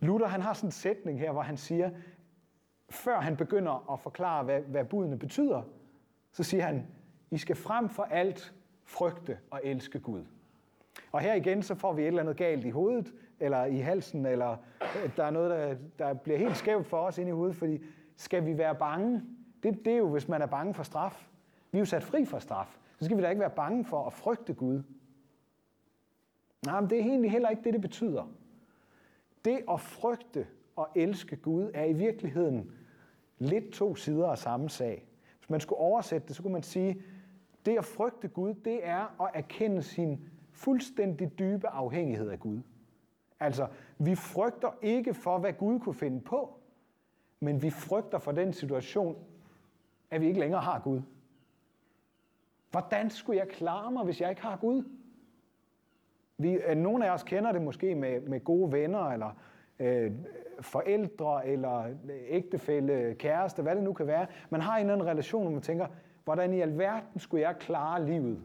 [0.00, 1.90] Luther han har sådan en sætning her, hvor han siger,
[2.88, 5.62] før han begynder at forklare, hvad, hvad budene betyder,
[6.32, 6.86] så siger han,
[7.30, 10.24] I skal frem for alt frygte og elske Gud.
[11.12, 14.26] Og her igen, så får vi et eller andet galt i hovedet, eller i halsen,
[14.26, 17.56] eller øh, der er noget, der, der bliver helt skævt for os ind i hovedet,
[17.56, 17.84] fordi
[18.16, 19.22] skal vi være bange?
[19.62, 21.28] Det, det er jo, hvis man er bange for straf.
[21.70, 22.78] Vi er jo sat fri fra straf.
[22.98, 24.82] Så skal vi da ikke være bange for at frygte Gud.
[26.66, 28.28] Nej, men det er egentlig heller ikke det, det betyder.
[29.44, 30.46] Det at frygte
[30.76, 32.70] og elske Gud er i virkeligheden
[33.38, 35.06] lidt to sider af samme sag.
[35.38, 37.02] Hvis man skulle oversætte det, så kunne man sige,
[37.66, 42.60] det at frygte Gud, det er at erkende sin fuldstændig dybe afhængighed af Gud.
[43.40, 43.66] Altså,
[43.98, 46.58] vi frygter ikke for, hvad Gud kunne finde på,
[47.40, 49.16] men vi frygter for den situation,
[50.10, 51.02] at vi ikke længere har Gud.
[52.70, 54.84] Hvordan skulle jeg klare mig, hvis jeg ikke har Gud?
[56.38, 59.30] Vi, øh, nogle af os kender det måske med, med gode venner, eller
[59.78, 60.12] øh,
[60.60, 61.84] forældre, eller
[62.28, 64.26] ægtefælle, kæreste, hvad det nu kan være.
[64.50, 65.86] Man har en eller anden relation, hvor man tænker,
[66.24, 68.42] hvordan i alverden skulle jeg klare livet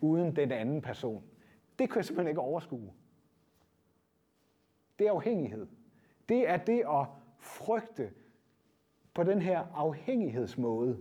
[0.00, 1.22] uden den anden person?
[1.78, 2.90] Det kan jeg simpelthen ikke overskue.
[4.98, 5.66] Det er afhængighed.
[6.28, 7.06] Det er det at
[7.38, 8.10] frygte
[9.14, 10.98] på den her afhængighedsmåde.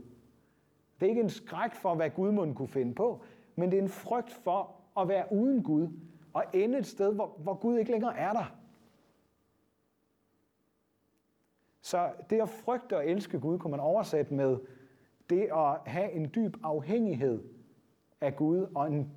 [1.00, 3.24] Det er ikke en skræk for, hvad Gud må kunne finde på,
[3.56, 5.88] men det er en frygt for at være uden Gud
[6.34, 8.56] og ende et sted, hvor, hvor Gud ikke længere er der.
[11.86, 14.58] Så det at frygte og elske Gud, kunne man oversætte med
[15.30, 17.44] det at have en dyb afhængighed
[18.22, 19.12] af Gud og en,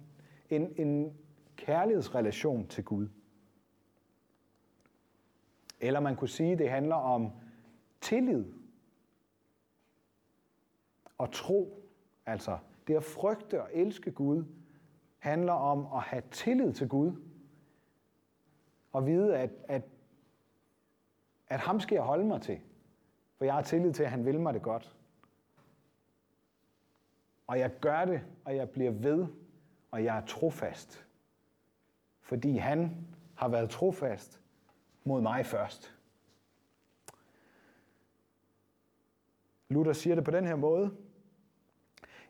[0.50, 1.16] en, en
[1.57, 3.09] kærlighedsrelation til Gud.
[5.81, 7.31] Eller man kunne sige, at det handler om
[8.00, 8.44] tillid
[11.18, 11.83] og tro.
[12.26, 14.44] Altså det at frygte og elske Gud
[15.18, 17.12] handler om at have tillid til Gud.
[18.92, 19.83] Og vide, at, at,
[21.49, 22.61] at ham skal jeg holde mig til.
[23.37, 24.97] For jeg har tillid til, at han vil mig det godt.
[27.47, 29.27] Og jeg gør det, og jeg bliver ved,
[29.91, 31.07] og jeg er trofast.
[32.21, 34.41] Fordi han har været trofast
[35.05, 35.95] mod mig først.
[39.69, 40.97] Luther siger det på den her måde.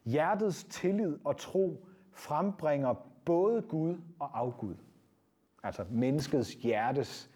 [0.05, 4.75] Hjertets tillid og tro frembringer både Gud og afgud.
[5.63, 7.31] Altså menneskets hjertes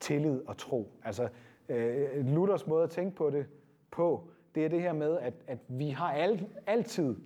[0.00, 0.92] tillid og tro.
[1.04, 1.28] Altså
[1.68, 3.46] øh, Luthers måde at tænke på det
[3.90, 7.16] på, det er det her med, at, at vi har al, altid,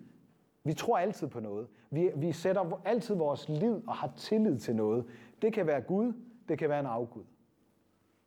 [0.64, 1.68] vi tror altid på noget.
[1.90, 5.04] Vi, vi sætter altid vores liv og har tillid til noget.
[5.42, 6.12] Det kan være Gud,
[6.48, 7.22] det kan være en afgud.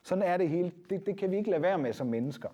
[0.03, 0.71] Sådan er det hele.
[0.89, 2.49] Det, det kan vi ikke lade være med som mennesker.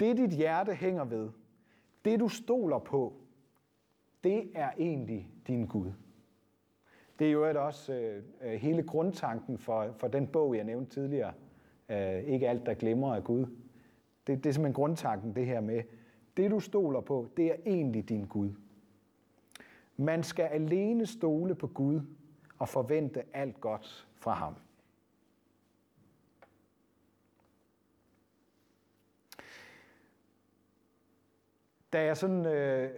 [0.00, 1.30] Det dit hjerte hænger ved,
[2.04, 3.12] det du stoler på,
[4.24, 5.92] det er egentlig din Gud.
[7.18, 11.32] Det er jo også øh, øh, hele grundtanken for, for den bog, jeg nævnte tidligere.
[11.88, 13.46] Øh, ikke alt, der glemmer af Gud.
[14.26, 15.82] Det, det er simpelthen grundtanken, det her med,
[16.36, 18.50] det du stoler på, det er egentlig din Gud.
[19.96, 22.00] Man skal alene stole på Gud
[22.58, 24.54] og forvente alt godt fra ham.
[31.92, 32.90] Da jeg sådan øh,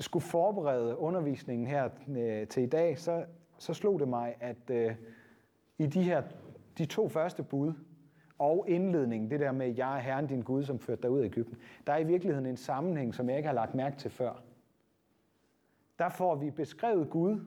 [0.00, 3.24] skulle forberede undervisningen her øh, til i dag, så,
[3.64, 4.94] så slog det mig, at øh,
[5.78, 6.22] i de her
[6.78, 7.72] de to første bud
[8.38, 11.24] og indledningen, det der med, jeg er Herren din Gud, som førte dig ud af
[11.24, 14.32] Ægypten, der er i virkeligheden en sammenhæng, som jeg ikke har lagt mærke til før.
[15.98, 17.40] Der får vi beskrevet Gud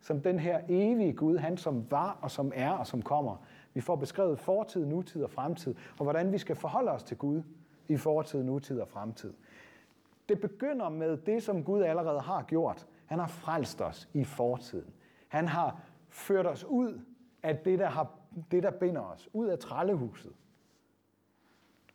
[0.00, 3.36] som den her evige Gud, han som var og som er og som kommer.
[3.74, 7.42] Vi får beskrevet fortid, nutid og fremtid, og hvordan vi skal forholde os til Gud
[7.88, 9.32] i fortid, nutid og fremtid.
[10.28, 12.86] Det begynder med det, som Gud allerede har gjort.
[13.06, 14.94] Han har frelst os i fortiden.
[15.34, 17.00] Han har ført os ud
[17.42, 18.18] af det, der, har,
[18.50, 20.32] det, der binder os, ud af trællehuset.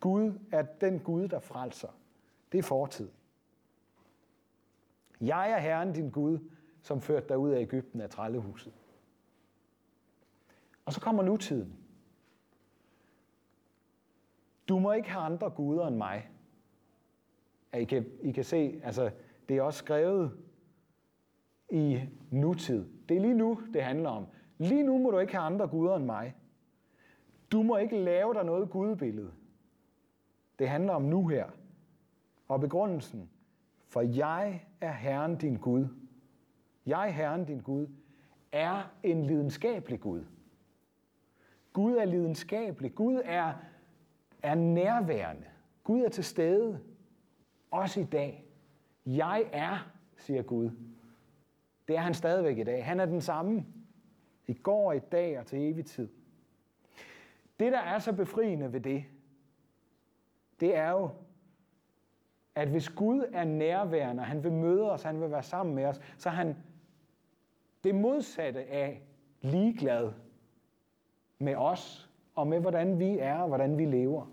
[0.00, 1.88] Gud er den Gud, der frelser.
[2.52, 3.10] Det er fortid.
[5.20, 6.38] Jeg er Herren din Gud,
[6.82, 8.72] som førte dig ud af Ægypten af trællehuset.
[10.84, 11.78] Og så kommer nutiden.
[14.68, 16.30] Du må ikke have andre guder end mig.
[17.78, 19.10] I kan, I kan se, altså,
[19.48, 20.38] det er også skrevet
[21.70, 22.00] i
[22.30, 22.99] nutid.
[23.10, 24.26] Det er lige nu, det handler om.
[24.58, 26.34] Lige nu må du ikke have andre guder end mig.
[27.52, 29.32] Du må ikke lave dig noget gudbillede.
[30.58, 31.46] Det handler om nu her.
[32.48, 33.30] Og begrundelsen,
[33.88, 35.86] for jeg er Herren din Gud.
[36.86, 37.86] Jeg, Herren din Gud,
[38.52, 40.24] er en lidenskabelig Gud.
[41.72, 42.94] Gud er lidenskabelig.
[42.94, 43.54] Gud er,
[44.42, 45.46] er nærværende.
[45.84, 46.80] Gud er til stede.
[47.70, 48.46] Også i dag.
[49.06, 50.70] Jeg er, siger Gud.
[51.90, 52.84] Det er han stadigvæk i dag.
[52.84, 53.66] Han er den samme.
[54.46, 56.08] I går, i dag og til evig tid.
[57.60, 59.04] Det, der er så befriende ved det,
[60.60, 61.10] det er jo,
[62.54, 66.00] at hvis Gud er nærværende, han vil møde os, han vil være sammen med os,
[66.18, 66.56] så er han
[67.84, 69.02] det modsatte af
[69.40, 70.12] ligeglad
[71.38, 74.26] med os og med, hvordan vi er og hvordan vi lever.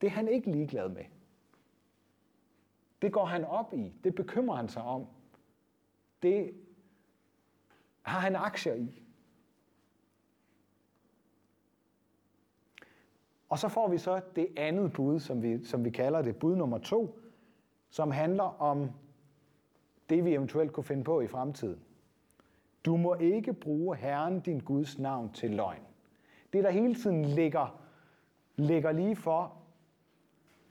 [0.00, 1.04] Det er han ikke ligeglad med.
[3.02, 3.92] Det går han op i.
[4.04, 5.06] Det bekymrer han sig om.
[6.26, 6.54] Det
[8.02, 9.02] har han aktier i.
[13.48, 16.56] Og så får vi så det andet bud, som vi, som vi kalder det, bud
[16.56, 17.18] nummer to,
[17.90, 18.90] som handler om
[20.10, 21.80] det, vi eventuelt kunne finde på i fremtiden.
[22.84, 25.82] Du må ikke bruge Herren, din Guds navn, til løgn.
[26.52, 27.80] Det, der hele tiden ligger,
[28.56, 29.52] ligger lige for,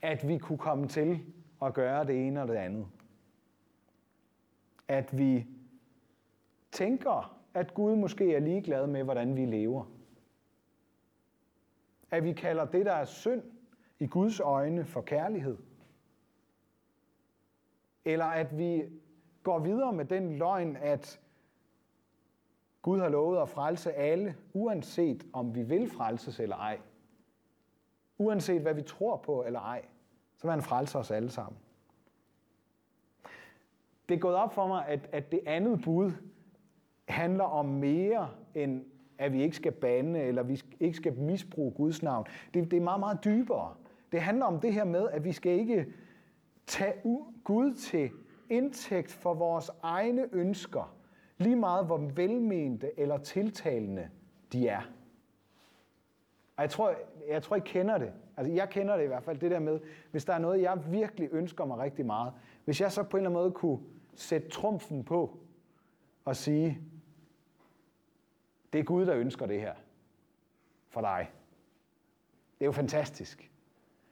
[0.01, 1.19] at vi kunne komme til
[1.61, 2.87] at gøre det ene og det andet.
[4.87, 5.47] At vi
[6.71, 9.85] tænker, at Gud måske er ligeglad med, hvordan vi lever.
[12.11, 13.43] At vi kalder det, der er synd
[13.99, 15.57] i Guds øjne for kærlighed.
[18.05, 18.83] Eller at vi
[19.43, 21.19] går videre med den løgn, at
[22.81, 26.79] Gud har lovet at frelse alle, uanset om vi vil frelses eller ej.
[28.17, 29.85] Uanset hvad vi tror på eller ej,
[30.37, 31.59] så vil han frelse os alle sammen.
[34.09, 36.11] Det er gået op for mig, at, at det andet bud
[37.07, 38.85] handler om mere end,
[39.17, 42.25] at vi ikke skal bande, eller vi ikke skal misbruge Guds navn.
[42.53, 43.73] Det, det er meget, meget dybere.
[44.11, 45.85] Det handler om det her med, at vi skal ikke
[46.67, 46.93] tage
[47.43, 48.09] Gud til
[48.49, 50.95] indtægt for vores egne ønsker,
[51.37, 54.09] lige meget hvor velmente eller tiltalende
[54.53, 54.81] de er.
[56.57, 56.93] Og jeg tror,
[57.29, 58.11] jeg tror, I kender det.
[58.37, 59.79] Altså, jeg kender det i hvert fald, det der med,
[60.11, 62.33] hvis der er noget, jeg virkelig ønsker mig rigtig meget,
[62.65, 63.79] hvis jeg så på en eller anden måde kunne
[64.15, 65.37] sætte trumfen på
[66.25, 66.79] og sige,
[68.73, 69.73] det er Gud, der ønsker det her
[70.89, 71.31] for dig.
[72.59, 73.51] Det er jo fantastisk.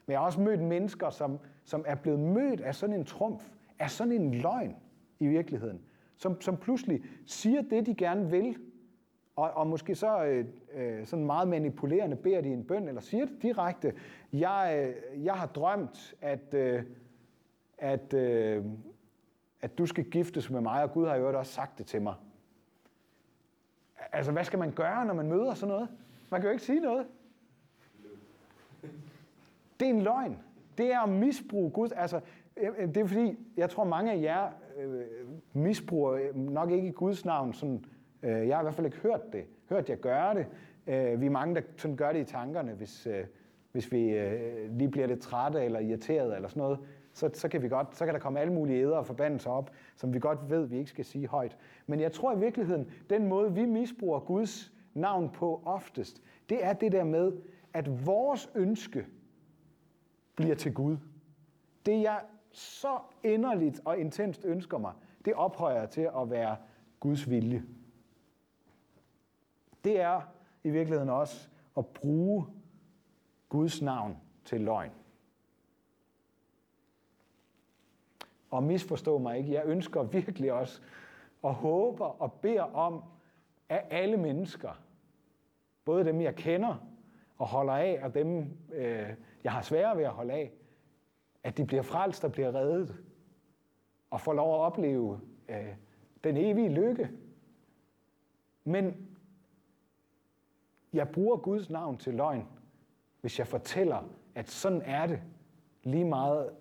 [0.05, 3.49] Men jeg har også mødt mennesker, som, som er blevet mødt af sådan en trumf,
[3.79, 4.75] af sådan en løgn
[5.19, 5.81] i virkeligheden,
[6.15, 8.57] som, som pludselig siger det, de gerne vil,
[9.35, 13.25] og, og måske så øh, øh, sådan meget manipulerende beder de en bøn, eller siger
[13.25, 13.93] det direkte,
[14.33, 16.83] jeg, øh, jeg har drømt, at, øh,
[17.77, 18.65] at, øh,
[19.63, 22.13] at du skal giftes med mig, og Gud har jo også sagt det til mig.
[24.12, 25.89] Altså, hvad skal man gøre, når man møder sådan noget?
[26.30, 27.06] Man kan jo ikke sige noget.
[29.80, 30.39] Det er en løgn.
[30.78, 31.89] Det er at misbruge Gud.
[31.95, 32.19] Altså,
[32.58, 35.02] øh, øh, det er fordi, jeg tror mange af jer øh,
[35.54, 37.54] misbruger øh, nok ikke i Guds navn.
[37.54, 37.86] Sådan,
[38.23, 39.45] øh, jeg har i hvert fald ikke hørt det.
[39.69, 40.45] Hørt jeg gøre det.
[40.88, 43.26] Øh, vi er mange, der sådan gør det i tankerne, hvis, øh,
[43.71, 46.80] hvis vi øh, lige bliver lidt trætte eller irriteret eller sådan noget.
[47.13, 49.71] Så, så, kan vi godt, så kan der komme alle mulige æder og forbandelser op,
[49.96, 51.58] som vi godt ved, vi ikke skal sige højt.
[51.87, 56.73] Men jeg tror i virkeligheden, den måde, vi misbruger Guds navn på oftest, det er
[56.73, 57.31] det der med,
[57.73, 59.06] at vores ønske
[60.35, 60.98] bliver til Gud.
[61.85, 62.21] Det jeg
[62.52, 64.94] så inderligt og intenst ønsker mig,
[65.25, 66.58] det ophøjer jeg til at være
[67.00, 67.63] Guds vilje.
[69.83, 70.21] Det er
[70.63, 72.46] i virkeligheden også at bruge
[73.50, 74.92] Guds navn til løgn.
[78.54, 80.81] Og misforstå mig ikke, jeg ønsker virkelig også
[81.41, 83.04] og håber og beder om,
[83.69, 84.81] at alle mennesker,
[85.85, 86.75] både dem jeg kender
[87.37, 89.10] og holder af, og dem øh,
[89.43, 90.51] jeg har svære ved at holde af,
[91.43, 92.95] at de bliver frelst og bliver reddet,
[94.10, 95.75] og får lov at opleve øh,
[96.23, 97.10] den evige lykke,
[98.63, 99.08] Men
[100.93, 102.47] jeg bruger Guds navn til løgn,
[103.21, 104.04] hvis jeg fortæller,
[104.35, 105.21] at sådan er det,
[105.83, 106.51] lige meget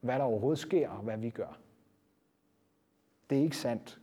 [0.00, 1.58] hvad der overhovedet sker og hvad vi gør.
[3.30, 4.00] Det er ikke sandt.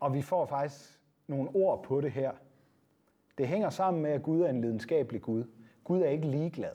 [0.00, 2.32] Og vi får faktisk nogle ord på det her.
[3.38, 5.44] Det hænger sammen med, at Gud er en lidenskabelig Gud.
[5.84, 6.74] Gud er ikke ligeglad.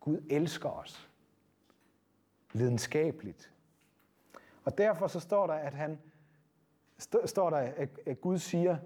[0.00, 1.10] Gud elsker os.
[2.52, 3.52] Lidenskabeligt.
[4.64, 5.98] Og derfor så står der, at han
[7.24, 8.76] står der, at Gud siger,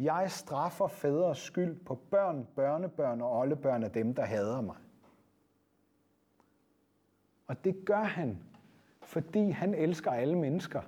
[0.00, 4.76] jeg straffer fædres skyld på børn, børnebørn og oldebørn af dem, der hader mig.
[7.46, 8.42] Og det gør han,
[9.02, 10.82] fordi han elsker alle mennesker.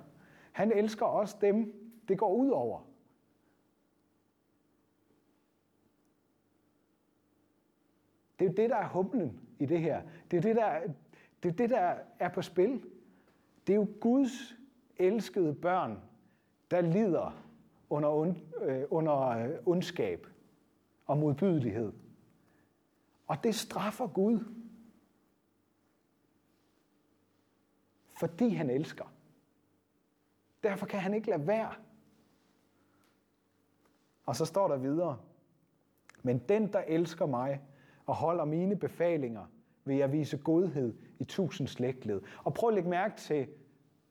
[0.51, 1.73] Han elsker også dem,
[2.07, 2.81] det går ud over.
[8.39, 10.01] Det er jo det, der er humlen i det her.
[10.31, 10.79] Det er det, der,
[11.43, 12.83] det er det, der er på spil.
[13.67, 14.55] Det er jo Guds
[14.97, 16.01] elskede børn,
[16.71, 17.42] der lider
[17.93, 20.27] under, ond, øh, under øh, ondskab
[21.05, 21.93] og modbydelighed.
[23.27, 24.39] Og det straffer Gud.
[28.19, 29.05] Fordi han elsker.
[30.63, 31.73] Derfor kan han ikke lade være.
[34.25, 35.19] Og så står der videre,
[36.23, 37.61] men den, der elsker mig
[38.05, 39.45] og holder mine befalinger,
[39.85, 42.21] vil jeg vise godhed i tusind slægtled.
[42.43, 43.47] Og prøv at lægge mærke til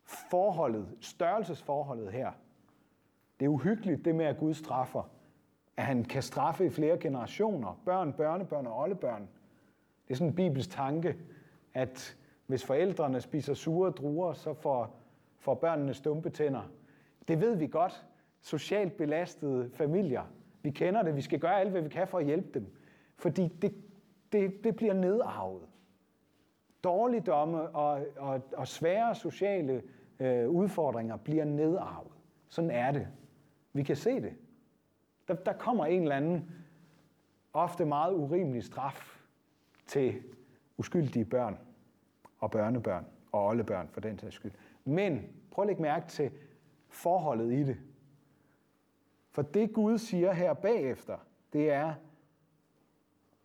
[0.05, 2.33] forholdet, størrelsesforholdet her.
[3.43, 5.11] Det er uhyggeligt, det med, at Gud straffer.
[5.77, 7.81] At han kan straffe i flere generationer.
[7.85, 9.29] Børn, børnebørn og oldebørn.
[10.09, 11.17] Det er sådan en bibelsk tanke,
[11.75, 12.17] at
[12.47, 14.97] hvis forældrene spiser sure druer, så får,
[15.39, 16.71] får børnene stumpe tænder.
[17.29, 18.07] Det ved vi godt.
[18.41, 20.23] Socialt belastede familier.
[20.63, 21.17] Vi kender det.
[21.17, 22.67] Vi skal gøre alt, hvad vi kan for at hjælpe dem.
[23.17, 23.75] Fordi det,
[24.33, 25.63] det, det bliver nedarvet.
[26.85, 29.83] Dårligdomme og, og, og svære sociale
[30.21, 32.13] øh, udfordringer bliver nedarvet.
[32.49, 33.09] Sådan er det.
[33.73, 34.33] Vi kan se det.
[35.29, 36.51] Der, der kommer en eller anden,
[37.53, 39.19] ofte meget urimelig straf
[39.87, 40.23] til
[40.77, 41.59] uskyldige børn
[42.39, 44.53] og børnebørn og oldebørn for den sags skyld.
[44.85, 46.31] Men prøv at lægge mærke til
[46.89, 47.77] forholdet i det.
[49.31, 51.19] For det Gud siger her bagefter,
[51.53, 51.95] det er,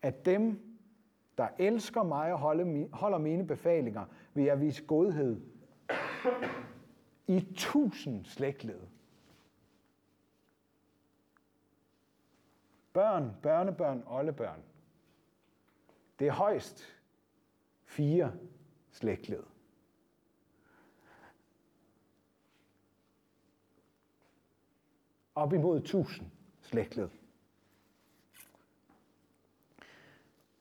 [0.01, 0.59] at dem,
[1.37, 2.39] der elsker mig og
[2.93, 5.41] holder mine befalinger, vil jeg vise godhed
[7.27, 8.79] i tusind slægtled.
[12.97, 14.63] Børn, børnebørn, oldebørn.
[16.19, 16.83] Det er højst
[17.85, 18.33] fire
[18.91, 19.43] slægtled.
[25.35, 26.27] Op imod tusind
[26.61, 27.09] slægtled.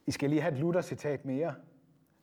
[0.07, 1.55] I skal lige have et Luther-citat mere,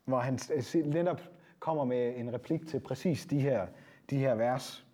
[0.05, 0.39] hvor han
[0.85, 1.21] netop
[1.59, 3.67] kommer med en replik til præcis de her,
[4.09, 4.87] de her vers.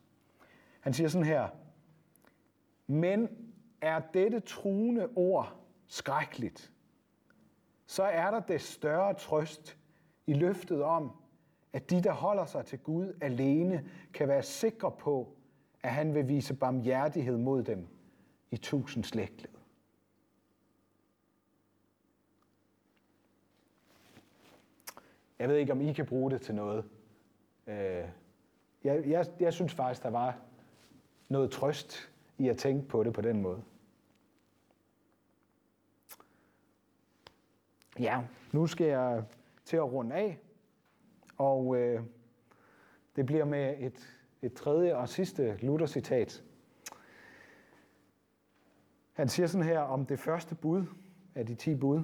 [0.80, 1.50] Han siger sådan her,
[2.88, 3.49] men
[3.82, 5.56] er dette truende ord
[5.88, 6.72] skrækkeligt,
[7.86, 9.78] så er der det større trøst
[10.28, 11.12] i løftet om,
[11.74, 15.36] at de, der holder sig til Gud alene, kan være sikre på,
[15.84, 17.88] at han vil vise barmhjertighed mod dem
[18.52, 19.50] i tusind slægtled.
[25.40, 26.86] Jeg ved ikke, om I kan bruge det til noget.
[27.68, 27.76] Øh,
[28.84, 30.38] jeg, jeg, jeg synes faktisk, der var
[31.30, 33.64] noget trøst i at tænke på det på den måde.
[38.00, 38.22] Ja,
[38.52, 39.24] nu skal jeg
[39.66, 40.40] til at runde af,
[41.38, 42.04] og øh,
[43.16, 46.44] det bliver med et, et tredje og sidste Luther-citat.
[49.14, 50.86] Han siger sådan her om det første bud
[51.36, 52.04] af de ti bud.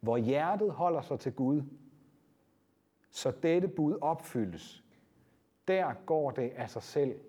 [0.00, 1.62] Hvor hjertet holder sig til Gud,
[3.10, 4.84] så dette bud opfyldes.
[5.68, 7.20] Der går det af sig selv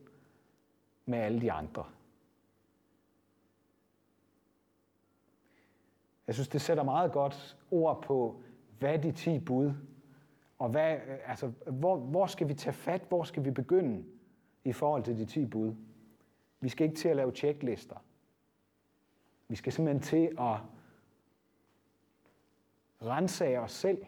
[1.10, 1.86] med alle de andre.
[6.28, 8.41] Jeg synes, det sætter meget godt ord på,
[8.80, 9.74] hvad de 10 bud,
[10.60, 14.05] og hvad, altså, hvor, hvor skal vi tage fat, hvor skal vi begynde
[14.64, 15.76] i forhold til de 10 bud.
[16.60, 17.95] Vi skal ikke til at lave tjeklister.
[19.47, 20.57] Vi skal simpelthen til at
[23.07, 24.05] rense af os selv.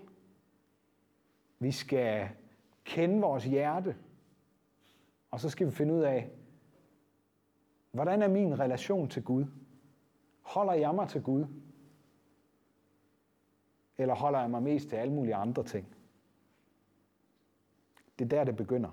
[1.59, 2.29] Vi skal
[2.83, 3.95] kende vores hjerte,
[5.31, 6.29] og så skal vi finde ud af,
[7.91, 9.45] hvordan er min relation til Gud?
[10.41, 11.45] Holder jeg mig til Gud?
[13.97, 15.95] Eller holder jeg mig mest til alle mulige andre ting?
[18.19, 18.89] Det er der, det begynder.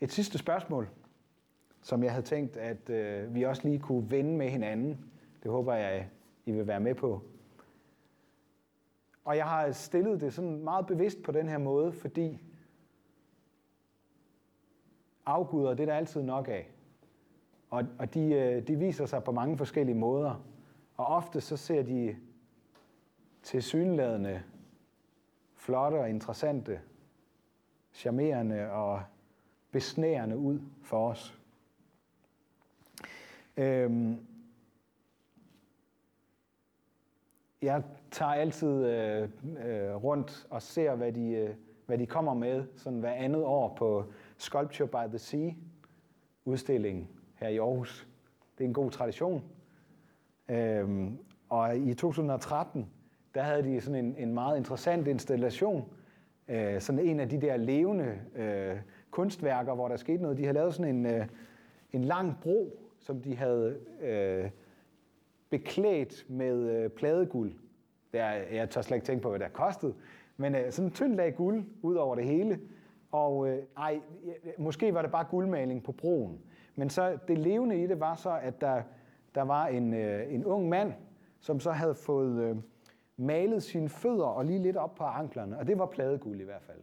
[0.00, 0.88] Et sidste spørgsmål,
[1.82, 5.04] som jeg havde tænkt, at øh, vi også lige kunne vende med hinanden.
[5.42, 6.10] Det håber jeg,
[6.46, 7.22] I vil være med på.
[9.24, 12.40] Og jeg har stillet det sådan meget bevidst på den her måde, fordi
[15.26, 16.70] afguder, det er der altid nok af.
[17.70, 20.44] Og, og de, øh, de viser sig på mange forskellige måder.
[20.96, 22.16] Og ofte så ser de
[23.42, 24.42] til synlædende,
[25.56, 26.80] flotte og interessante,
[27.92, 29.02] charmerende og
[29.70, 31.38] besnærende ud for os.
[33.56, 34.26] Øhm,
[37.62, 39.28] jeg tager altid øh,
[39.64, 41.54] øh, rundt og ser, hvad de, øh,
[41.86, 44.04] hvad de kommer med, sådan hver andet år på
[44.36, 45.50] Sculpture by the Sea
[46.44, 48.08] udstillingen her i Aarhus.
[48.58, 49.44] Det er en god tradition.
[50.48, 51.18] Øhm,
[51.48, 52.90] og i 2013,
[53.34, 55.88] der havde de sådan en, en meget interessant installation,
[56.48, 58.76] øh, sådan en af de der levende øh,
[59.10, 60.38] kunstværker, hvor der skete noget.
[60.38, 61.26] De havde lavet sådan en, øh,
[61.92, 64.50] en lang bro, som de havde øh,
[65.50, 67.52] beklædt med øh, pladeguld.
[68.12, 69.94] Der, jeg tør slet ikke tænke på, hvad det kostede,
[70.36, 72.60] men øh, sådan en tynd lag guld ud over det hele.
[73.14, 74.00] Og øh, ej,
[74.58, 76.40] måske var det bare guldmaling på broen.
[76.74, 78.82] Men så det levende i det var så, at der,
[79.34, 80.92] der var en, øh, en ung mand,
[81.40, 82.56] som så havde fået øh,
[83.16, 85.58] malet sine fødder og lige lidt op på anklerne.
[85.58, 86.78] Og det var pladeguld i hvert fald,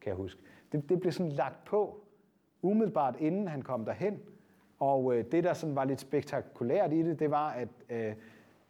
[0.00, 0.42] kan jeg huske.
[0.72, 2.04] Det, det blev sådan lagt på
[2.62, 4.18] umiddelbart inden han kom derhen.
[4.78, 8.14] Og øh, det, der sådan var lidt spektakulært i det, det var, at, øh,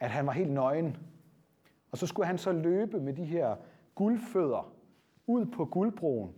[0.01, 0.97] at han var helt nøgen.
[1.93, 3.57] Og så skulle han så løbe med de her
[3.95, 4.73] guldfødder
[5.27, 6.35] ud på guldbroen.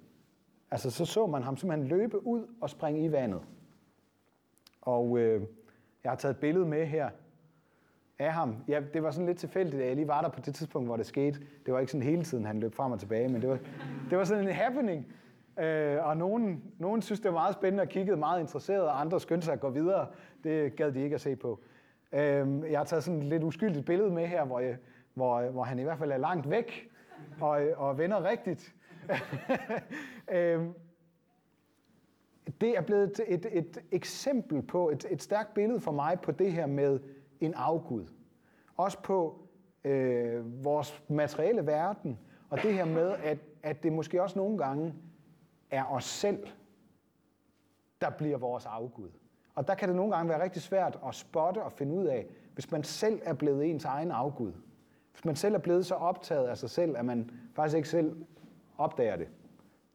[0.72, 3.40] Altså så så man ham simpelthen løbe ud og springe i vandet.
[4.82, 5.42] Og øh,
[6.04, 7.10] jeg har taget et billede med her
[8.18, 8.56] af ham.
[8.68, 10.96] Ja, det var sådan lidt tilfældigt, at jeg lige var der på det tidspunkt, hvor
[10.96, 11.40] det skete.
[11.66, 13.58] Det var ikke sådan hele tiden, han løb frem og tilbage, men det var,
[14.10, 15.06] det var sådan en happening.
[15.58, 19.20] Øh, og nogen, nogen synes, det var meget spændende og kiggede meget interesseret, og andre
[19.20, 20.06] skyndte sig at gå videre.
[20.44, 21.60] Det gad de ikke at se på.
[22.12, 24.76] Øh, jeg har taget sådan et lidt uskyldigt billede med her, hvor, jeg,
[25.14, 26.90] hvor, hvor han i hvert fald er langt væk
[27.40, 28.74] og, og vender rigtigt.
[30.32, 30.66] øh,
[32.60, 36.32] det er blevet et, et, et eksempel på, et, et stærkt billede for mig på
[36.32, 37.00] det her med
[37.40, 38.06] en afgud.
[38.76, 39.48] Også på
[39.84, 42.18] øh, vores materielle verden,
[42.50, 44.94] og det her med, at, at det måske også nogle gange
[45.70, 46.46] er os selv,
[48.00, 49.08] der bliver vores afgud.
[49.54, 52.26] Og der kan det nogle gange være rigtig svært at spotte og finde ud af,
[52.54, 54.52] hvis man selv er blevet ens egen afgud.
[55.12, 58.16] Hvis man selv er blevet så optaget af sig selv, at man faktisk ikke selv
[58.78, 59.28] opdager det.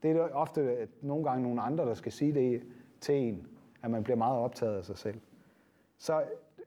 [0.04, 2.64] Det er ofte nogle gange nogle andre, der skal sige det
[3.02, 3.48] til en,
[3.84, 5.20] at man bliver meget optaget af sig selv.
[5.98, 6.22] Så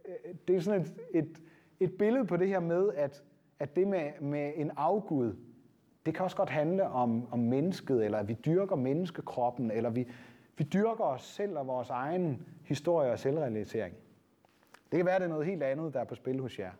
[0.09, 1.43] øh, det er sådan et, et,
[1.81, 3.23] et billede på det her med, at,
[3.59, 5.37] at det med, med en afgud,
[6.07, 10.09] det kan også godt handle om, om mennesket, eller at vi dyrker menneskekroppen, eller vi,
[10.57, 13.95] vi dyrker os selv og vores egen historie og selvrealisering.
[14.91, 16.71] Det kan være, at det er noget helt andet, der er på spil hos jer.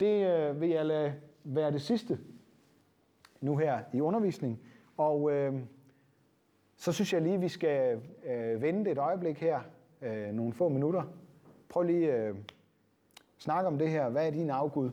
[0.00, 1.14] Det øh, vil jeg lade
[1.44, 2.18] være det sidste
[3.40, 4.60] nu her i undervisning.
[5.00, 5.54] Og øh,
[6.76, 9.60] så synes jeg lige, at vi skal øh, vente et øjeblik her,
[10.02, 11.02] øh, nogle få minutter.
[11.68, 12.36] Prøv lige at øh,
[13.38, 14.08] snakke om det her.
[14.08, 14.90] Hvad er din afgud?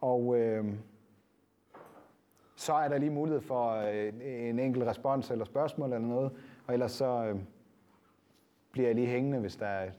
[0.00, 0.74] Og øh,
[2.56, 4.12] så er der lige mulighed for øh,
[4.48, 6.32] en enkelt respons eller spørgsmål eller noget.
[6.66, 7.40] Og ellers så øh,
[8.72, 9.90] bliver jeg lige hængende, hvis der, er,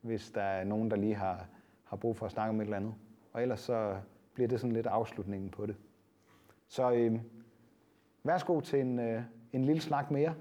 [0.00, 1.46] hvis der er nogen, der lige har,
[1.84, 2.94] har brug for at snakke om et eller andet.
[3.32, 3.96] Og ellers så
[4.34, 5.76] bliver det sådan lidt afslutningen på det.
[6.68, 7.20] Så øh,
[8.24, 10.34] værsgo til en, øh, en lille snak mere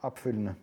[0.00, 0.54] opfølgende.